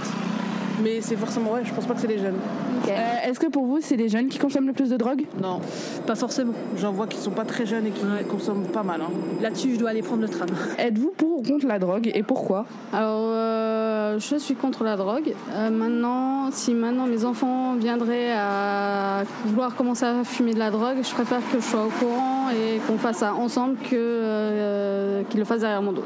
[0.82, 2.40] Mais c'est forcément, ouais, je pense pas que c'est les jeunes.
[2.88, 5.26] Euh, Est-ce que pour vous, c'est les jeunes qui consomment le plus de drogue?
[5.42, 5.62] Non.
[6.08, 6.54] Pas forcément.
[6.78, 9.02] J'en vois qui sont pas très jeunes et qui consomment pas mal.
[9.02, 9.12] hein.
[9.42, 10.48] Là-dessus, je dois aller prendre le tram.
[10.80, 12.66] Êtes-vous pour ou contre la drogue et pourquoi?
[12.92, 15.34] Alors, euh, je suis contre la drogue.
[15.52, 20.98] Euh, maintenant, si maintenant mes enfants viendraient à vouloir commencer à fumer de la drogue,
[21.04, 25.40] je préfère que je sois au courant et qu'on fasse ça ensemble que euh, qu'ils
[25.40, 26.04] le fassent derrière mon dos.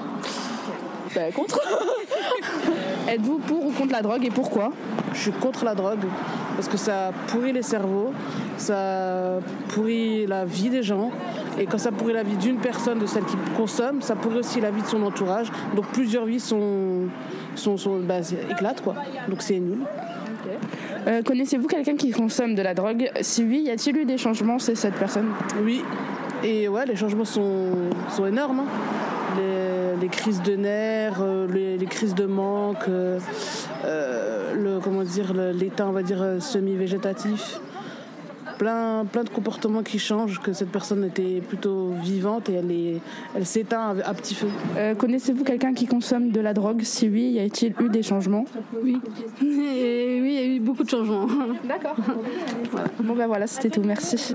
[1.15, 1.59] Bah, contre.
[3.07, 4.71] Êtes-vous pour ou contre la drogue et pourquoi
[5.13, 5.99] Je suis contre la drogue
[6.55, 8.11] parce que ça pourrit les cerveaux,
[8.57, 9.39] ça
[9.69, 11.11] pourrit la vie des gens.
[11.59, 14.59] Et quand ça pourrit la vie d'une personne, de celle qui consomme, ça pourrit aussi
[14.59, 15.47] la vie de son entourage.
[15.75, 17.03] Donc plusieurs vies sont,
[17.55, 18.95] sont, sont bah, éclatent quoi.
[19.29, 19.79] Donc c'est nul.
[21.07, 23.09] Euh, Connaissez-vous quelqu'un qui consomme de la drogue?
[23.21, 25.27] Si oui, y a-t-il eu des changements chez cette personne?
[25.63, 25.81] Oui.
[26.43, 27.69] Et ouais, les changements sont,
[28.09, 28.59] sont énormes.
[28.61, 28.65] hein.
[29.97, 33.19] Les, les crises de nerfs, euh, les, les crises de manque, euh,
[33.85, 37.59] euh, le, comment dire, l'état, on va dire, euh, semi-végétatif.
[38.57, 43.01] Plein, plein de comportements qui changent, que cette personne était plutôt vivante et elle, est-
[43.35, 44.47] elle s'éteint à, à petit feu.
[44.77, 46.81] Euh, Connaissez-vous quelqu'un qui consomme de la drogue?
[46.81, 48.45] Si oui, y a-t-il eu des changements?
[48.83, 48.99] Oui.
[49.43, 51.27] Et oui, il y a eu beaucoup de changements.
[51.67, 51.95] D'accord.
[53.03, 53.81] Bon ben voilà, c'était tout.
[53.85, 54.33] Merci.